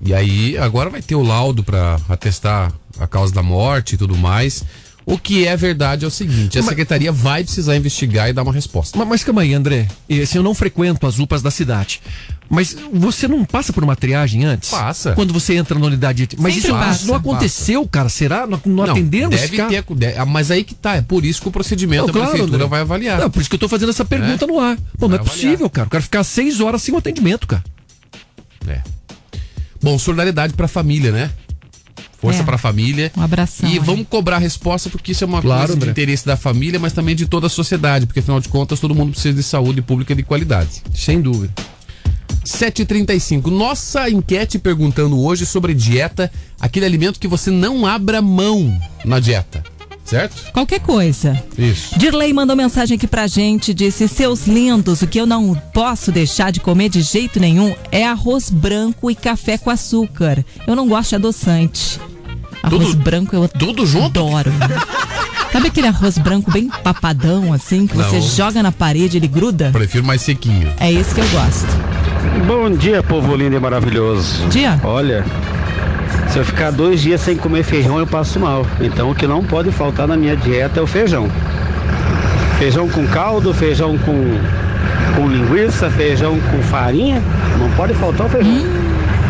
[0.00, 4.16] E aí, agora vai ter o laudo pra atestar a causa da morte e tudo
[4.16, 4.64] mais.
[5.04, 8.42] O que é verdade é o seguinte: a Mas- secretaria vai precisar investigar e dar
[8.42, 8.96] uma resposta.
[8.98, 9.86] Mas, mas calma aí, André.
[10.08, 12.00] Esse eu não frequento as UPAs da cidade.
[12.48, 14.70] Mas você não passa por uma triagem antes?
[14.70, 15.12] Passa.
[15.14, 16.26] Quando você entra na unidade.
[16.26, 16.96] de- Mas Sempre isso, passa.
[16.98, 18.08] isso não aconteceu, cara?
[18.08, 18.46] Será?
[18.46, 19.68] Não, não atenderam esse deve cara?
[19.82, 22.12] ter, de- ah, mas aí que tá, é por isso que o procedimento Não, da
[22.12, 22.68] claro, prefeitura André.
[22.68, 23.18] vai avaliar.
[23.20, 24.48] Não, por isso que eu tô fazendo essa pergunta É.
[24.48, 24.76] no ar.
[24.98, 25.70] Pô, não é Vai possível, avaliar.
[25.70, 25.86] cara.
[25.88, 27.64] O cara ficar seis horas sem o atendimento, cara.
[28.68, 28.80] É.
[29.82, 31.30] Bom, solidariedade pra família, né?
[32.18, 32.44] Força É.
[32.44, 33.12] pra família.
[33.16, 33.68] Um abração.
[33.68, 33.78] E aí.
[33.78, 35.90] vamos cobrar a resposta, porque isso é uma Claro, coisa de André.
[35.90, 39.10] interesse da família, mas também de toda a sociedade, porque afinal de contas todo mundo
[39.12, 40.82] precisa de saúde pública de qualidade.
[40.94, 41.52] Sem dúvida.
[42.46, 43.46] 7h35.
[43.50, 46.30] Nossa enquete perguntando hoje sobre dieta,
[46.60, 49.62] aquele alimento que você não abra mão na dieta.
[50.04, 50.52] Certo?
[50.52, 51.42] Qualquer coisa.
[51.58, 51.98] Isso.
[51.98, 56.52] Dirley mandou mensagem aqui pra gente, disse: Seus lindos, o que eu não posso deixar
[56.52, 60.44] de comer de jeito nenhum é arroz branco e café com açúcar.
[60.64, 62.00] Eu não gosto de adoçante.
[62.62, 64.20] Arroz Tudo- branco eu tudo junto?
[64.20, 64.52] adoro.
[65.52, 68.22] Sabe aquele arroz branco bem papadão, assim, que você Não.
[68.28, 69.70] joga na parede e ele gruda?
[69.72, 70.72] Prefiro mais sequinho.
[70.78, 71.66] É esse que eu gosto.
[72.46, 74.46] Bom dia, povo lindo e maravilhoso.
[74.48, 74.80] Dia.
[74.84, 75.24] Olha,
[76.28, 78.66] se eu ficar dois dias sem comer feijão, eu passo mal.
[78.80, 81.28] Então, o que não pode faltar na minha dieta é o feijão.
[82.58, 84.38] Feijão com caldo, feijão com,
[85.14, 87.22] com linguiça, feijão com farinha.
[87.58, 88.52] Não pode faltar o feijão.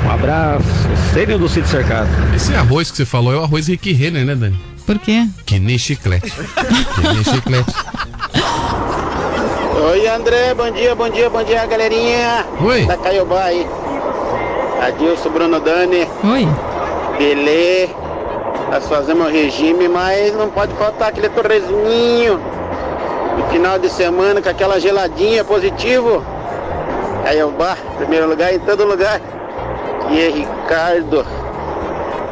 [0.05, 0.65] Um abraço.
[1.13, 2.09] Sênio do Sítio Cercado.
[2.35, 4.59] Esse arroz que você falou é o arroz Rick Renner, né, Dani?
[4.87, 5.27] Por quê?
[5.45, 6.31] Que nem chiclete.
[6.95, 7.75] que nem chiclete.
[9.79, 12.47] Oi, André, bom dia, bom dia, bom dia, galerinha.
[12.63, 12.87] Oi.
[12.87, 13.67] Da Caiobá aí.
[14.81, 16.09] Adilson, Bruno Dani.
[16.25, 16.49] Oi.
[17.19, 17.89] Belê.
[18.71, 22.41] Nós fazemos o regime, mas não pode faltar aquele torresminho.
[23.37, 26.25] No final de semana, com aquela geladinha positivo.
[27.23, 29.21] Caiobá, primeiro lugar em todo lugar.
[30.11, 31.27] E é Ricardo.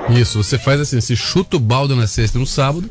[0.09, 2.89] Isso, você faz assim, você chuta o balde na sexta e no sábado,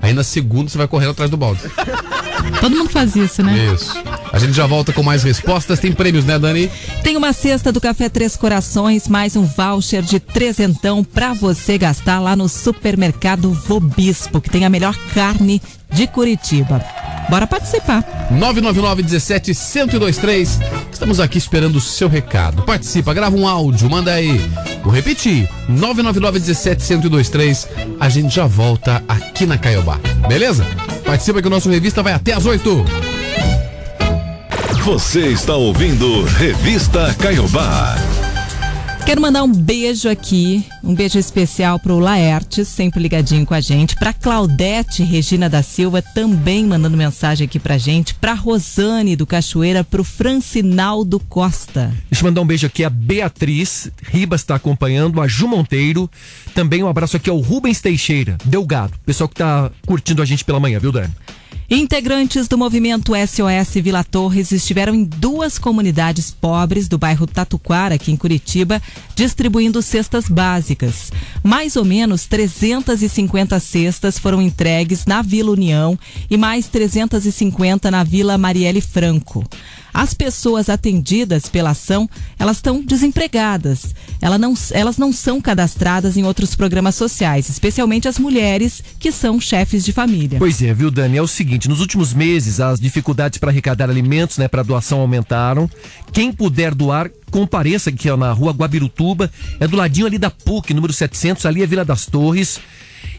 [0.00, 1.60] aí na segunda você vai correndo atrás do balde.
[2.58, 3.72] Todo mundo faz isso, né?
[3.72, 3.94] Isso.
[4.32, 5.78] A gente já volta com mais respostas.
[5.78, 6.70] Tem prêmios, né, Dani?
[7.02, 12.20] Tem uma cesta do Café Três Corações, mais um voucher de trezentão pra você gastar
[12.20, 15.60] lá no supermercado Vobispo, que tem a melhor carne
[15.92, 16.84] de Curitiba.
[17.28, 18.04] Bora participar.
[18.30, 20.60] 999 17 1023.
[20.92, 22.62] Estamos aqui esperando o seu recado.
[22.62, 24.38] Participa, grava um áudio, manda aí.
[24.82, 27.68] Vou repetir: 999 17 1023.
[27.98, 29.98] A gente já volta aqui na Caiobá.
[30.28, 30.66] Beleza?
[31.04, 32.84] Participa que o nosso revista vai até às 8.
[34.84, 37.96] Você está ouvindo Revista Caiobá.
[39.06, 43.96] Quero mandar um beijo aqui, um beijo especial pro Laertes, sempre ligadinho com a gente,
[43.96, 49.82] pra Claudete Regina da Silva, também mandando mensagem aqui pra gente, pra Rosane do Cachoeira,
[49.82, 51.92] pro Francinaldo Costa.
[52.08, 56.08] Deixa eu mandar um beijo aqui a Beatriz Ribas está acompanhando, a Ju Monteiro.
[56.54, 58.94] Também um abraço aqui ao Rubens Teixeira, Delgado.
[59.04, 61.12] Pessoal que tá curtindo a gente pela manhã, viu, Dani?
[61.72, 68.10] Integrantes do movimento SOS Vila Torres estiveram em duas comunidades pobres do bairro Tatuquara, aqui
[68.10, 68.82] em Curitiba,
[69.14, 71.12] distribuindo cestas básicas.
[71.44, 75.96] Mais ou menos 350 cestas foram entregues na Vila União
[76.28, 79.44] e mais 350 na Vila Marielle Franco.
[79.92, 83.94] As pessoas atendidas pela ação, elas estão desempregadas.
[84.20, 89.40] Ela não- elas não são cadastradas em outros programas sociais, especialmente as mulheres que são
[89.40, 90.38] chefes de família.
[90.38, 91.16] Pois é, viu, Dani?
[91.16, 95.68] É o seguinte, nos últimos meses as dificuldades para arrecadar alimentos, né, para doação aumentaram.
[96.12, 100.72] Quem puder doar, compareça aqui ó, na rua Guabirutuba, é do ladinho ali da PUC,
[100.74, 102.60] número 700, ali é Vila das Torres,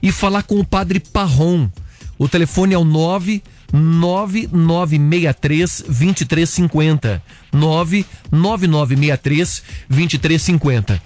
[0.01, 1.69] e falar com o padre Parron.
[2.17, 3.41] O telefone é o 9
[3.71, 7.23] 9963 2350.
[7.51, 11.01] 99963 2350.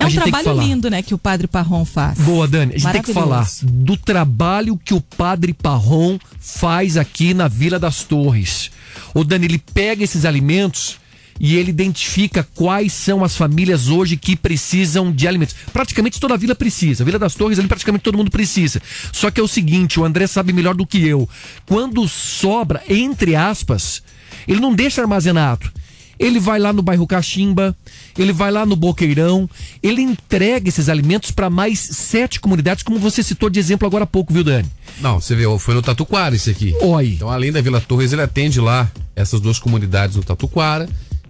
[0.00, 2.20] É um trabalho lindo, né, que o Padre Parron faz.
[2.20, 2.74] Boa, Dani.
[2.74, 7.80] A gente tem que falar do trabalho que o Padre Parron faz aqui na Vila
[7.80, 8.70] das Torres.
[9.12, 11.00] O Dani, ele pega esses alimentos
[11.40, 15.54] e ele identifica quais são as famílias hoje que precisam de alimentos.
[15.72, 17.02] Praticamente toda a vila precisa.
[17.02, 18.80] A Vila das Torres, ali praticamente todo mundo precisa.
[19.12, 21.28] Só que é o seguinte, o André sabe melhor do que eu.
[21.66, 24.02] Quando sobra, entre aspas,
[24.46, 25.70] ele não deixa armazenado.
[26.18, 27.76] Ele vai lá no bairro Caximba,
[28.18, 29.48] ele vai lá no Boqueirão,
[29.80, 34.06] ele entrega esses alimentos para mais sete comunidades, como você citou de exemplo agora há
[34.06, 34.68] pouco, viu, Dani?
[35.00, 36.74] Não, você vê, foi no Tatuquara esse aqui.
[36.80, 37.12] Oi.
[37.14, 40.88] Então, além da Vila Torres, ele atende lá essas duas comunidades no Tatuquara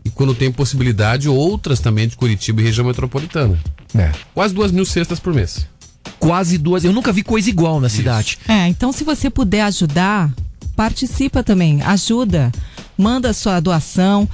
[0.08, 3.58] e quando tem possibilidade, outras também de Curitiba e região metropolitana.
[3.94, 4.10] É.
[4.34, 5.66] Quase duas mil cestas por mês.
[6.18, 6.84] Quase duas.
[6.84, 8.38] Eu nunca vi coisa igual na cidade.
[8.48, 10.32] É, então se você puder ajudar,
[10.74, 12.50] participa também, ajuda.
[12.98, 14.28] Manda sua doação.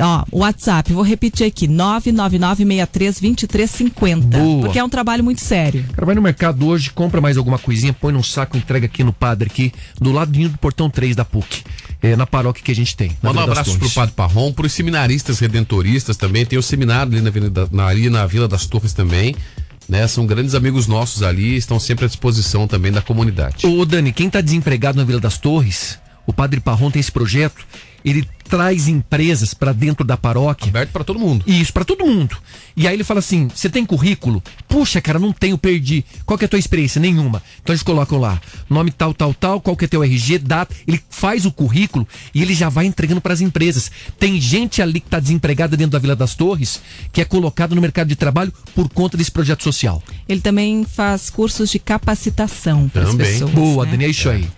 [0.00, 4.20] Ó, o WhatsApp, vou repetir aqui, 999632350.
[4.22, 4.62] Boa.
[4.64, 5.84] Porque é um trabalho muito sério.
[5.90, 9.02] O cara vai no mercado hoje, compra mais alguma coisinha, põe num saco, entrega aqui
[9.04, 11.62] no padre, aqui, do ladinho do portão 3 da PUC.
[12.02, 13.10] É, na paróquia que a gente tem.
[13.22, 13.90] Manda um abraço pro.
[13.90, 16.46] Padre Parrom, pros seminaristas redentoristas também.
[16.46, 19.34] Tem o seminário ali na, Avenida- na, ali na Vila das Torres também.
[19.88, 20.06] Né?
[20.06, 23.66] São grandes amigos nossos ali, estão sempre à disposição também da comunidade.
[23.66, 27.66] Ô, Dani, quem tá desempregado na Vila das Torres, o Padre Parron tem esse projeto,
[28.04, 30.70] ele traz empresas para dentro da paróquia.
[30.70, 31.44] Aberto para todo mundo.
[31.46, 32.36] Isso, para todo mundo.
[32.76, 34.42] E aí ele fala assim: você tem currículo?
[34.66, 36.04] Puxa, cara, não tenho, perdi.
[36.24, 37.00] Qual que é a tua experiência?
[37.00, 37.42] Nenhuma.
[37.62, 40.74] Então eles colocam lá: nome tal, tal, tal, qual que é teu RG, data.
[40.86, 43.90] Ele faz o currículo e ele já vai entregando para as empresas.
[44.18, 46.80] Tem gente ali que tá desempregada dentro da Vila das Torres
[47.12, 50.02] que é colocado no mercado de trabalho por conta desse projeto social.
[50.28, 53.32] Ele também faz cursos de capacitação para as Também.
[53.32, 53.50] pessoas.
[53.50, 53.92] Boa, né?
[53.92, 54.48] Dani, é isso aí.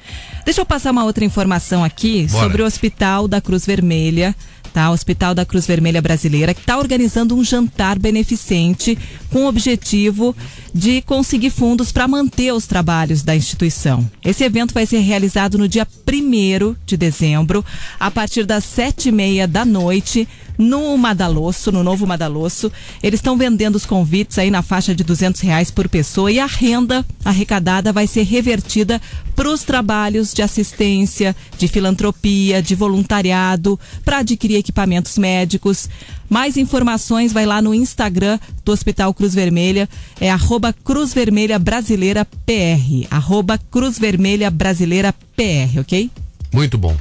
[0.50, 2.42] Deixa eu passar uma outra informação aqui Bora.
[2.42, 4.34] sobre o Hospital da Cruz Vermelha,
[4.72, 4.90] tá?
[4.90, 8.98] O Hospital da Cruz Vermelha Brasileira, que está organizando um jantar beneficente
[9.30, 10.34] com o objetivo
[10.74, 14.10] de conseguir fundos para manter os trabalhos da instituição.
[14.24, 17.64] Esse evento vai ser realizado no dia 1 de dezembro,
[18.00, 20.26] a partir das sete e meia da noite,
[20.58, 22.70] no Madalosso, no novo Madalosso.
[23.02, 26.46] Eles estão vendendo os convites aí na faixa de 200 reais por pessoa e a
[26.46, 29.00] renda arrecadada vai ser revertida
[29.34, 35.88] para os trabalhos de assistência, de filantropia, de voluntariado, para adquirir equipamentos médicos.
[36.28, 39.88] Mais informações vai lá no Instagram do Hospital Cruz Vermelha,
[40.20, 46.10] é arroba Cruz Vermelha Brasileira PR, arroba Cruz Vermelha Brasileira PR, ok?
[46.52, 46.96] Muito bom.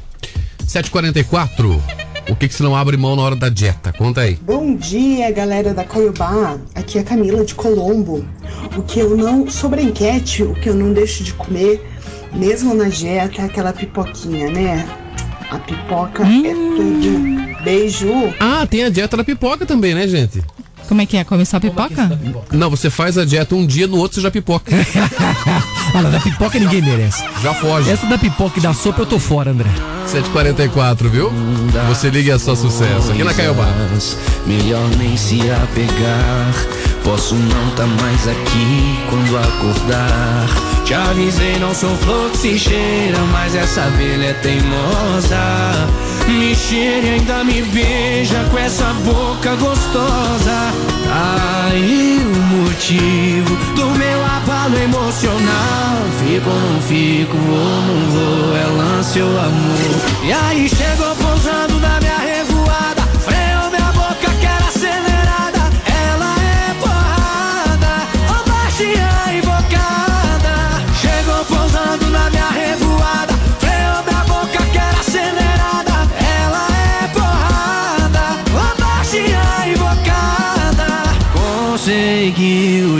[0.65, 2.08] 7h44.
[2.29, 3.91] O que, que você não abre mão na hora da dieta?
[3.91, 4.35] Conta aí.
[4.35, 6.57] Bom dia, galera da Coiobá.
[6.75, 8.23] Aqui é a Camila de Colombo.
[8.77, 9.49] O que eu não.
[9.49, 11.83] Sobre a enquete, o que eu não deixo de comer,
[12.31, 14.87] mesmo na dieta, é aquela pipoquinha, né?
[15.49, 17.63] A pipoca é tudo.
[17.63, 18.07] Beijo.
[18.39, 20.43] Ah, tem a dieta da pipoca também, né, gente?
[20.89, 21.23] Como é que é?
[21.23, 22.19] Come só pipoca?
[22.51, 24.71] Não, você faz a dieta um dia, no outro você já pipoca.
[25.93, 27.23] Olha, da pipoca ninguém merece.
[27.43, 27.91] Já foge.
[27.91, 29.69] Essa da pipoca e da sopa eu tô fora, André.
[30.07, 31.31] 7h44, viu?
[31.89, 33.11] Você liga é só sucesso.
[33.11, 33.67] Aqui na Caiobá.
[34.47, 36.53] Melhor nem se apegar.
[37.03, 40.47] Posso não tá mais aqui quando acordar.
[40.85, 45.87] Te avisei, não sou flor que se cheira, mas essa abelha é teimosa.
[46.27, 50.73] Me cheira e ainda me beija com essa boca gostosa.
[51.11, 55.99] Aí o motivo do meu abalo emocional.
[56.19, 60.23] Fico ou não fico, vou não vou, é lance ou amor.
[60.23, 62.18] E aí chegou pousando na minha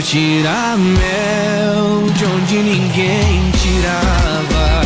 [0.02, 4.80] Tirar mel de onde ninguém tirava.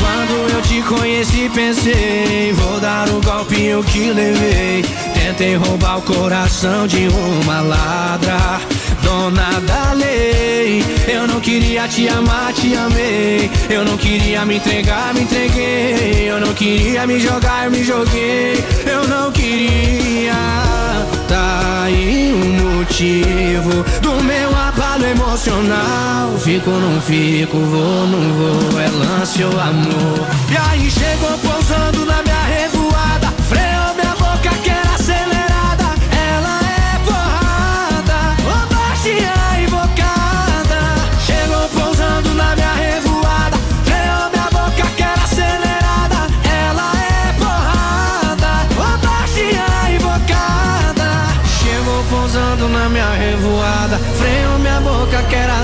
[0.00, 4.84] Quando eu te conheci, pensei, vou dar o golpe que levei.
[5.14, 8.60] Tentei roubar o coração de uma ladra,
[9.02, 10.84] dona da lei.
[11.08, 13.50] Eu não queria te amar, te amei.
[13.70, 16.28] Eu não queria me entregar, me entreguei.
[16.28, 18.62] Eu não queria me jogar, me joguei.
[18.84, 20.89] Eu não queria.
[21.30, 26.36] Tá aí o motivo do meu abalo emocional.
[26.38, 28.80] Fico, não fico, vou, não vou.
[28.80, 30.26] É lance ou amor.
[30.50, 32.29] E aí chegou pousando na minha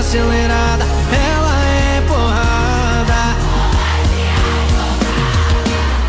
[0.07, 0.85] acelerada.
[1.11, 3.35] Ela é porrada.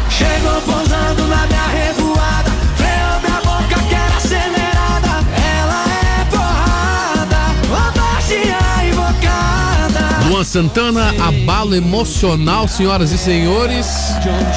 [0.09, 2.51] Chegou pousando na minha revoada.
[2.77, 5.27] Freou minha boca que era acelerada.
[5.35, 7.39] Ela é porrada.
[7.73, 10.29] Ô baixinha invocada.
[10.29, 14.15] Luan Santana, abalo emocional, senhoras e senhores.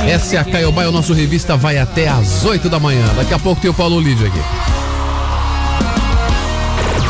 [0.07, 3.03] Essa é a Caiobá, o nosso revista vai até às 8 da manhã.
[3.15, 4.70] Daqui a pouco tem o Paulo Lídio aqui.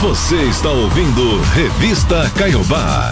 [0.02, 3.12] Você está ouvindo Revista Caiobá.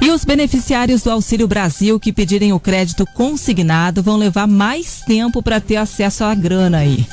[0.00, 5.42] E os beneficiários do Auxílio Brasil que pedirem o crédito consignado vão levar mais tempo
[5.42, 7.06] para ter acesso à grana aí.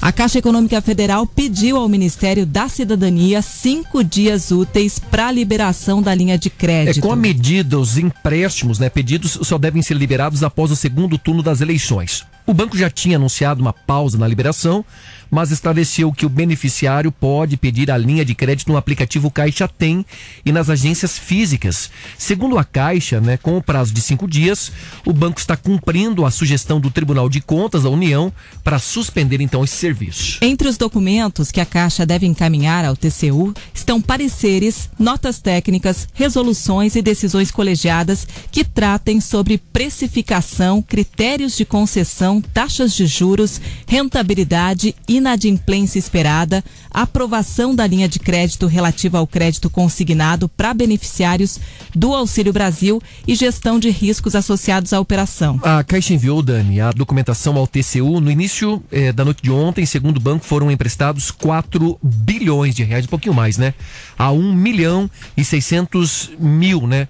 [0.00, 6.02] A Caixa Econômica Federal pediu ao Ministério da Cidadania cinco dias úteis para a liberação
[6.02, 7.00] da linha de É, crédito.
[7.00, 11.42] com a medida, os empréstimos né, pedidos só devem ser liberados após o segundo turno
[11.42, 12.24] das eleições.
[12.46, 14.84] O banco já tinha anunciado uma pausa na liberação,
[15.30, 20.04] mas esclareceu que o beneficiário pode pedir a linha de crédito no aplicativo Caixa Tem
[20.44, 21.90] e nas agências físicas.
[22.18, 24.72] Segundo a Caixa, né, com o prazo de cinco dias,
[25.06, 28.32] o banco está cumprindo a sugestão do Tribunal de Contas da União
[28.64, 30.38] para suspender então esse serviço.
[30.42, 36.96] Entre os documentos que a Caixa deve encaminhar ao TCU estão pareceres, notas técnicas, resoluções
[36.96, 45.98] e decisões colegiadas que tratem sobre precificação, critérios de concessão, taxas de juros, rentabilidade, inadimplência
[45.98, 51.60] esperada, aprovação da linha de crédito relativa ao crédito consignado para beneficiários
[51.94, 55.60] do Auxílio Brasil e gestão de riscos associados à operação.
[55.62, 58.20] A Caixa enviou, Dani, a documentação ao TCU.
[58.20, 62.82] No início eh, da noite de ontem, segundo o banco, foram emprestados 4 bilhões de
[62.82, 63.74] reais, um pouquinho mais, né?
[64.18, 67.08] A 1 milhão e 600 mil, né?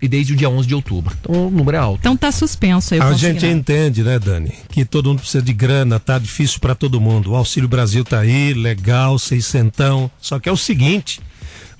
[0.00, 1.16] E desde o dia 11 de outubro.
[1.20, 1.98] Então o número é alto.
[2.00, 5.52] Então tá suspenso aí o A gente entende, né, Dani, que todo mundo precisa de
[5.52, 7.35] grana, tá difícil para todo mundo.
[7.36, 10.10] O Auxílio Brasil tá aí, legal, seiscentão.
[10.18, 11.20] Só que é o seguinte,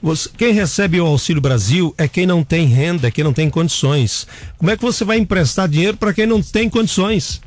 [0.03, 3.49] você- quem recebe o Auxílio Brasil é quem não tem renda, é quem não tem
[3.49, 4.27] condições.
[4.59, 7.41] Como é que você vai emprestar dinheiro para quem não tem condições?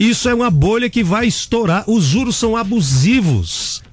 [0.00, 1.84] Isso é uma bolha que vai estourar.
[1.88, 3.84] Os juros são abusivos.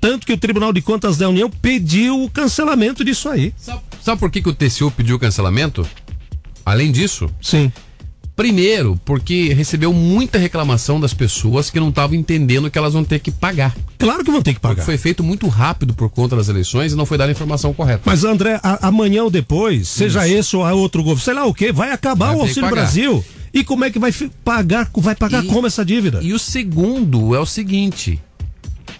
[0.00, 3.54] Tanto que o Tribunal de Contas da União pediu o cancelamento disso aí.
[4.02, 5.88] Sabe por que, que o TCU pediu cancelamento?
[6.64, 7.30] Além disso?
[7.40, 7.72] Sim.
[8.36, 13.18] Primeiro, porque recebeu muita reclamação das pessoas que não estavam entendendo que elas vão ter
[13.18, 13.74] que pagar.
[13.98, 14.84] Claro que vão ter que pagar.
[14.84, 18.02] Foi feito muito rápido por conta das eleições e não foi dada a informação correta.
[18.04, 21.72] Mas André, a- amanhã ou depois, seja esse ou outro governo, sei lá o que,
[21.72, 22.68] vai acabar Vai o Auxílio.
[22.68, 23.24] Brasil.
[23.54, 24.12] E como é que vai
[24.44, 24.90] pagar?
[24.94, 26.20] Vai pagar E- como essa dívida?
[26.22, 28.20] E o segundo é o seguinte: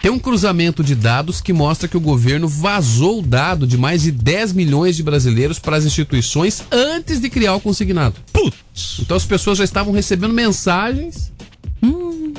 [0.06, 4.02] tem um cruzamento de dados que mostra que o governo vazou o dado de mais
[4.02, 8.14] de 10 milhões de brasileiros para as instituições antes de criar o consignado.
[8.32, 9.00] Putz!
[9.00, 11.32] Então as pessoas já estavam recebendo mensagens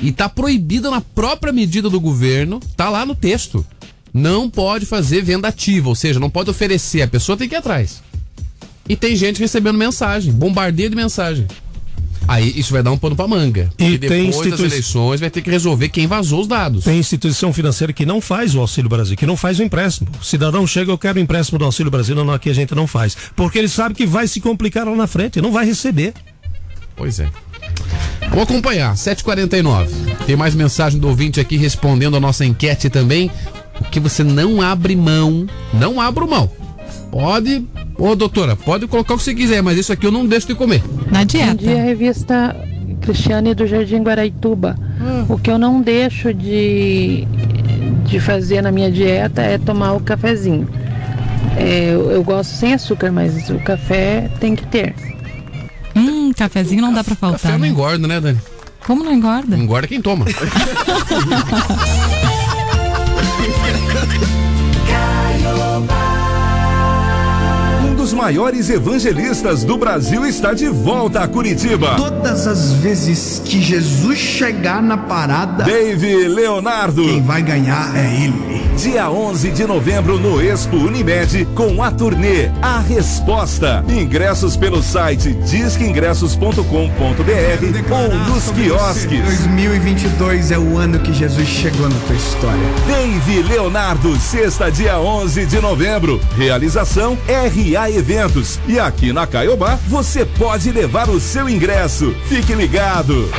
[0.00, 3.62] e tá proibida na própria medida do governo, tá lá no texto.
[4.14, 7.58] Não pode fazer venda ativa, ou seja, não pode oferecer, a pessoa tem que ir
[7.58, 8.02] atrás.
[8.88, 11.46] E tem gente recebendo mensagem, bombardeio de mensagem.
[12.28, 13.70] Aí isso vai dar um pano pra manga.
[13.78, 16.84] E tem depois das institui- eleições vai ter que resolver quem vazou os dados.
[16.84, 20.10] Tem instituição financeira que não faz o Auxílio Brasil, que não faz o empréstimo.
[20.20, 22.74] O cidadão chega, eu quero o empréstimo do Auxílio Brasil, não, não, aqui a gente
[22.74, 23.16] não faz.
[23.34, 26.12] Porque ele sabe que vai se complicar lá na frente, não vai receber.
[26.94, 27.28] Pois é.
[28.30, 29.88] Vou acompanhar, 7h49.
[30.26, 33.30] Tem mais mensagem do ouvinte aqui respondendo a nossa enquete também.
[33.80, 36.50] O que você não abre mão, não abro mão.
[37.10, 37.66] Pode,
[37.98, 40.54] ô doutora, pode colocar o que você quiser, mas isso aqui eu não deixo de
[40.54, 40.82] comer.
[41.10, 41.54] Na Bom dieta.
[41.54, 42.54] dia, revista
[43.00, 44.76] Cristiane do Jardim Guaraituba.
[45.28, 47.26] O que eu não deixo de,
[48.04, 50.68] de fazer na minha dieta é tomar o cafezinho.
[51.56, 54.94] É, eu, eu gosto sem açúcar, mas o café tem que ter.
[55.96, 57.40] Hum, cafezinho não dá pra faltar.
[57.40, 57.68] Café não né?
[57.68, 58.38] engorda, né, Dani?
[58.86, 59.56] Como não engorda?
[59.56, 60.26] Engorda quem toma.
[68.18, 71.94] maiores evangelistas do Brasil está de volta a Curitiba.
[71.94, 77.04] Todas as vezes que Jesus chegar na parada, Dave Leonardo.
[77.04, 78.68] quem vai ganhar é ele.
[78.76, 83.84] Dia 11 de novembro no Expo Unimed com a turnê A Resposta.
[83.88, 86.62] Ingressos pelo site disqueingressos.com.br
[87.92, 89.20] ou nos quiosques.
[89.20, 92.68] 2022 é o ano que Jesus chegou na tua história.
[92.86, 96.20] Dave Leonardo, sexta, dia 11 de novembro.
[96.36, 98.58] Realização RA Eventos.
[98.66, 102.16] E aqui na Caiobá você pode levar o seu ingresso.
[102.26, 103.30] Fique ligado.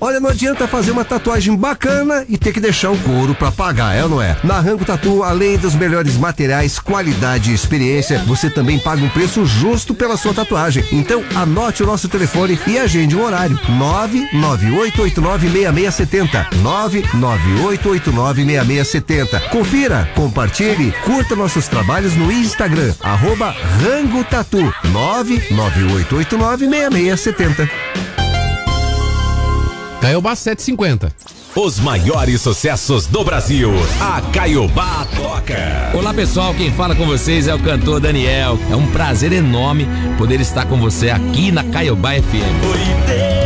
[0.00, 3.96] Olha, não adianta fazer uma tatuagem bacana e ter que deixar o couro pra pagar,
[3.96, 4.36] é ou não é?
[4.44, 9.46] Na Rango Tatu, além dos melhores materiais, qualidade e experiência, você também paga um preço
[9.46, 10.84] justo pela sua tatuagem.
[10.92, 13.58] Então, anote o nosso telefone e agende um horário.
[14.32, 16.46] 998896670.
[16.62, 19.48] 998896670.
[19.50, 24.60] Confira, compartilhe, curta nossos trabalhos no Instagram, arroba Rango Tatu.
[24.92, 27.70] 998896670.
[30.06, 31.12] Caiobá 750.
[31.56, 33.72] Os maiores sucessos do Brasil.
[34.00, 35.90] A Caiobá toca.
[35.94, 38.56] Olá pessoal, quem fala com vocês é o cantor Daniel.
[38.70, 39.84] É um prazer enorme
[40.16, 42.22] poder estar com você aqui na Caiobá FM.
[42.62, 43.45] Foi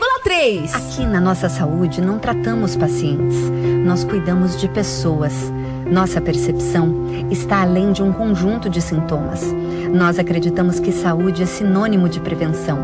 [0.00, 0.74] 102,3.
[0.74, 3.36] Aqui na nossa saúde não tratamos pacientes,
[3.84, 5.52] nós cuidamos de pessoas.
[5.90, 9.42] Nossa percepção está além de um conjunto de sintomas.
[9.92, 12.78] Nós acreditamos que saúde é sinônimo de prevenção.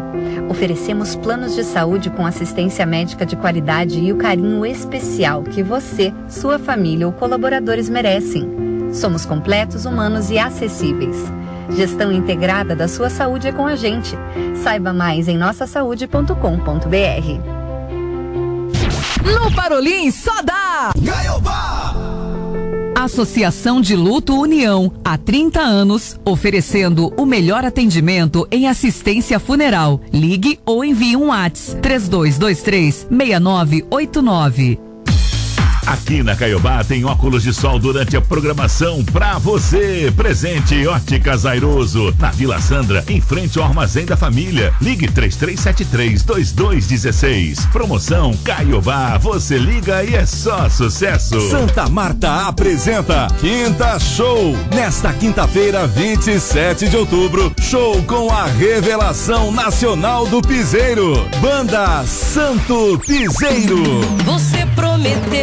[0.51, 6.13] Oferecemos planos de saúde com assistência médica de qualidade e o carinho especial que você,
[6.29, 8.91] sua família ou colaboradores merecem.
[8.93, 11.17] Somos completos, humanos e acessíveis.
[11.71, 14.17] Gestão integrada da sua saúde é com a gente.
[14.63, 17.67] Saiba mais em nossasaude.com.br.
[19.25, 20.93] No Parolim só dá!
[22.95, 30.01] Associação de Luto União, há 30 anos, oferecendo o melhor atendimento em assistência funeral.
[30.13, 34.86] Ligue ou envie um WhatsApp 3223 6989.
[35.87, 40.13] Aqui na Caiobá tem óculos de sol durante a programação pra você.
[40.17, 44.75] Presente Óticas Airoso, na Vila Sandra, em frente ao Armazém da Família.
[44.83, 47.71] Ligue 3373-2216.
[47.71, 51.41] Promoção Caiobá, você liga e é só sucesso.
[51.51, 54.57] Santa Marta apresenta Quinta Show.
[54.75, 61.25] Nesta quinta-feira, 27 de outubro, show com a revelação nacional do piseiro.
[61.41, 64.01] Banda Santo Piseiro.
[64.25, 65.36] Você prometeu,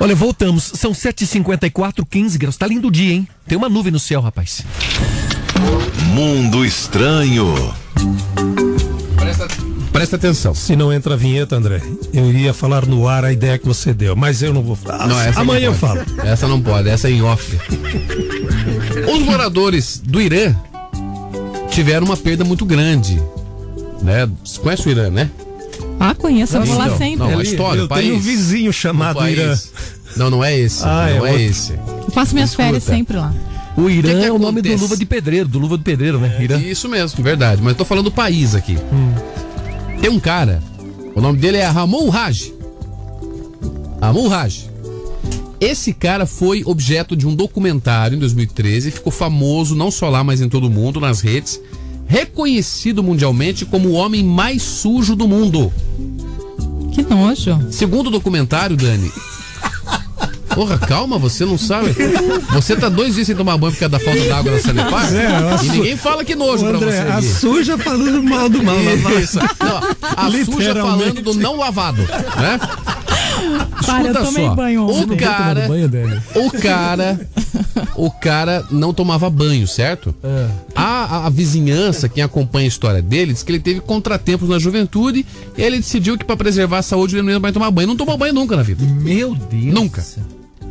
[0.00, 0.64] Olha, voltamos.
[0.74, 2.56] São 7h54, 15 graus.
[2.56, 3.28] Tá lindo o dia, hein?
[3.46, 4.62] Tem uma nuvem no céu, rapaz.
[6.12, 7.72] Mundo Estranho.
[10.02, 10.54] Presta, atenção.
[10.54, 11.80] Se não entra a vinheta, André,
[12.12, 15.06] eu iria falar no ar a ideia que você deu, mas eu não vou falar.
[15.06, 16.00] Não, essa Amanhã não eu falo.
[16.24, 17.58] Essa não pode, essa é em off.
[19.12, 20.54] Os moradores do Irã
[21.70, 23.20] tiveram uma perda muito grande
[24.02, 24.28] né?
[24.44, 25.30] Você conhece o Irã, né?
[25.98, 27.18] Ah, conheço, eu vou lá sempre.
[27.18, 28.04] Não, a história, eu país.
[28.04, 29.26] tenho um vizinho chamado.
[29.28, 29.56] Irã.
[30.16, 30.84] Não, não é esse.
[30.84, 31.72] Ah, não é é, esse.
[31.72, 32.64] Eu faço minhas Escuta.
[32.64, 33.32] férias sempre lá.
[33.76, 34.76] O Irã que que é o nome do?
[34.76, 36.36] Luva de Pedreiro, do Luva de Pedreiro, né?
[36.40, 36.58] Irã.
[36.58, 37.62] Isso mesmo, verdade.
[37.62, 38.76] Mas eu tô falando do país aqui.
[40.02, 40.60] Tem um cara,
[41.14, 42.52] o nome dele é Ramon Raj.
[44.00, 44.68] Ramon Raj.
[45.60, 50.40] Esse cara foi objeto de um documentário em 2013, ficou famoso não só lá, mas
[50.40, 51.60] em todo o mundo, nas redes,
[52.04, 55.72] reconhecido mundialmente como o homem mais sujo do mundo.
[56.90, 57.70] Que nojo.
[57.70, 59.08] Segundo o documentário, Dani.
[60.54, 61.94] Porra, calma, você não sabe.
[62.52, 65.14] Você tá dois dias sem tomar banho por causa da falta d'água na Sanepar?
[65.14, 67.08] É, e ninguém fala que nojo Ô, pra André, você.
[67.08, 69.18] a suja falando mal do mal lavado.
[69.20, 69.38] Isso.
[69.38, 69.80] Não,
[70.16, 72.58] a suja falando do não lavado, né?
[73.84, 75.14] Para, eu Escuta tomei só, banho ontem.
[75.14, 75.90] O cara, banho,
[76.36, 77.20] o cara,
[77.96, 80.14] o cara não tomava banho, certo?
[80.74, 84.58] A, a, a vizinhança, quem acompanha a história dele, diz que ele teve contratempos na
[84.58, 85.26] juventude
[85.56, 87.88] e ele decidiu que para preservar a saúde ele não ia mais tomar banho.
[87.88, 88.84] Não tomou banho nunca na vida.
[88.84, 89.74] Meu Deus.
[89.74, 90.04] Nunca.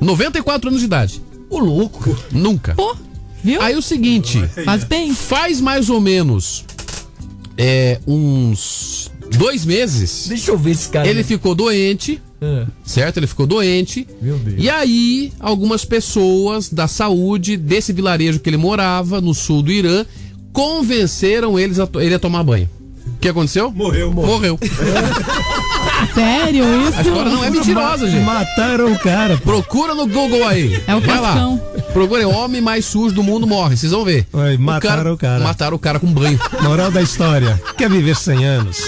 [0.02, 1.22] 94 anos de idade.
[1.50, 2.18] O louco.
[2.32, 2.74] Nunca.
[2.76, 2.96] Pô,
[3.44, 3.62] viu?
[3.62, 5.14] Aí o seguinte, Faz bem.
[5.14, 6.66] faz mais ou menos
[7.58, 10.26] é, uns dois meses.
[10.28, 11.08] Deixa eu ver esse cara.
[11.08, 12.66] Ele ficou doente, É.
[12.84, 13.18] certo?
[13.18, 14.08] Ele ficou doente.
[14.22, 14.56] Meu Deus.
[14.58, 20.06] E aí, algumas pessoas da saúde desse vilarejo que ele morava, no sul do Irã,
[20.52, 22.70] convenceram eles a ele a tomar banho.
[23.22, 23.72] O que aconteceu?
[23.72, 24.58] Morreu, Morreu.
[26.16, 27.02] Sério A isso?
[27.02, 28.26] história não é mentirosa, gente.
[28.26, 29.38] Mataram o cara.
[29.38, 30.82] Procura no Google aí.
[30.88, 31.28] É o Vai lá.
[31.28, 31.62] Cascão.
[31.94, 33.78] Procura aí, homem mais sujo do mundo morre.
[33.78, 34.26] Vocês vão ver.
[34.34, 35.44] Ué, mataram o cara.
[35.44, 36.40] Mataram o cara com banho.
[36.64, 37.62] Moral da história.
[37.78, 38.82] Quer viver 100 anos?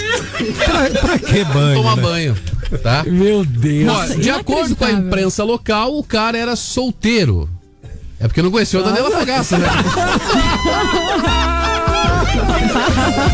[0.64, 1.76] Pra, pra que banho?
[1.76, 2.02] Tomar né?
[2.02, 2.36] banho.
[2.82, 3.04] Tá?
[3.06, 3.88] Meu Deus.
[3.88, 7.48] Ó, de acordo com a imprensa local, o cara era solteiro.
[8.18, 9.68] É porque não conheceu a Daniela Fogaça, né?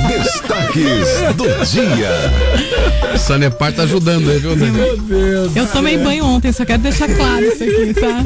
[0.09, 3.18] Destaques do dia.
[3.18, 4.70] Sanepar tá ajudando aí, viu, Dani?
[4.72, 5.56] Meu Deus.
[5.56, 8.22] Eu tomei banho ontem, só quero deixar claro isso aqui, tá?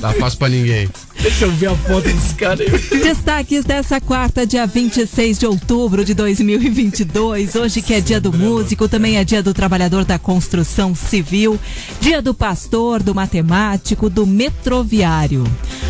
[0.00, 0.88] Tá fácil pra ninguém.
[1.24, 3.00] Deixa eu ver a foto desse cara aí.
[3.00, 7.54] Destaques dessa quarta, dia 26 de outubro de 2022.
[7.54, 11.58] Hoje que é dia do músico, também é dia do trabalhador da construção civil,
[11.98, 15.44] dia do pastor, do matemático, do metroviário.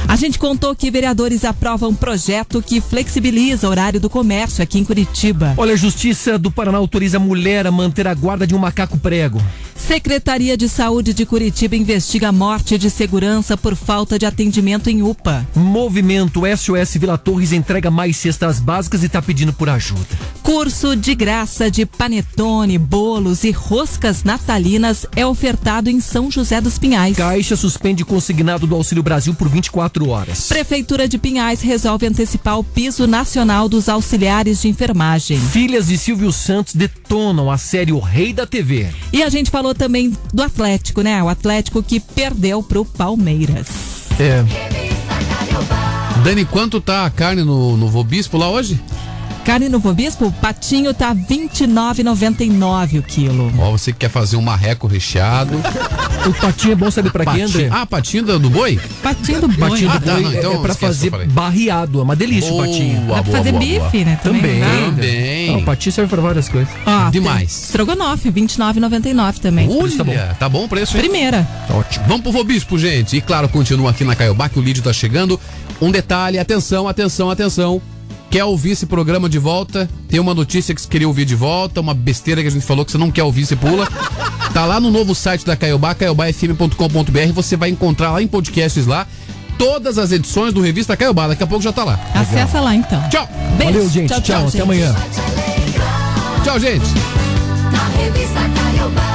[0.07, 4.79] A gente contou que vereadores aprovam um projeto que flexibiliza o horário do comércio aqui
[4.79, 5.55] em Curitiba.
[5.57, 8.97] Olha, a Justiça do Paraná autoriza a mulher a manter a guarda de um macaco
[8.99, 9.43] prego.
[9.77, 15.03] Secretaria de Saúde de Curitiba investiga a morte de segurança por falta de atendimento em
[15.03, 15.47] UPA.
[15.55, 20.35] Movimento SOS Vila Torres entrega mais cestas básicas e tá pedindo por ajuda.
[20.43, 26.79] Curso de graça de panetone, bolos e roscas natalinas é ofertado em São José dos
[26.79, 27.17] Pinhais.
[27.17, 30.49] Caixa suspende consignado do Auxílio Brasil por 24 horas.
[30.49, 35.39] Prefeitura de Pinhais resolve antecipar o piso nacional dos auxiliares de enfermagem.
[35.39, 38.89] Filhas de Silvio Santos detonam a série O Rei da TV.
[39.13, 41.23] E a gente falou também do Atlético, né?
[41.23, 43.69] O Atlético que perdeu pro Palmeiras.
[44.19, 44.45] É.
[46.25, 48.81] Dani, quanto tá a carne no, no Vobispo lá hoje?
[49.45, 53.53] Carne no Bispo, o patinho tá R$ 29,99 o quilo.
[53.59, 55.55] Ó, você que quer fazer um marreco recheado.
[56.27, 57.69] O patinho é bom saber pra quê, André?
[57.71, 58.81] Ah, patinho do, do boi?
[59.03, 59.69] Patinho do boi.
[59.69, 62.01] Patinho do Ah, tá, boi não, é- então é pra fazer barreado.
[62.01, 63.01] É uma delícia o patinho.
[63.03, 64.05] Boa, Dá pra boa, fazer boa, bife, boa.
[64.05, 64.21] né?
[64.23, 64.61] Também.
[64.87, 65.47] Também.
[65.53, 66.73] Não, o patinho serve pra várias coisas.
[66.87, 67.65] Ó, Demais.
[67.65, 69.69] Estrogonofe, R$ 29,99 também.
[69.71, 71.03] Olha, tá bom o preço, hein?
[71.03, 71.47] Primeira.
[71.69, 72.07] Ótimo.
[72.09, 73.17] Vamos pro Vobispo, gente.
[73.17, 75.39] E claro, continua aqui na Caiobá que o Lídio tá chegando.
[75.83, 77.83] Um detalhe, atenção, atenção, atenção.
[78.35, 79.89] Quer ouvir esse programa de volta?
[80.09, 82.85] Tem uma notícia que você queria ouvir de volta, uma besteira que a gente falou
[82.85, 83.89] que você não quer ouvir, você pula.
[84.53, 87.33] Tá lá no novo site da Caiobá, caiobafm.com.br.
[87.33, 89.07] Você vai encontrar lá em podcasts lá
[89.57, 91.29] todas as edições do Revista Caiobá.
[91.29, 91.97] Daqui a pouco já tá lá.
[92.13, 93.09] Acessa lá então.
[93.09, 93.29] Tchau.
[93.57, 93.73] Beijo.
[93.73, 94.09] Valeu, gente.
[94.09, 94.63] Tchau, Tchau, tchau, até gente.
[94.63, 94.97] amanhã.
[96.43, 96.87] Tchau, gente.
[97.71, 99.14] Na revista Caiobá.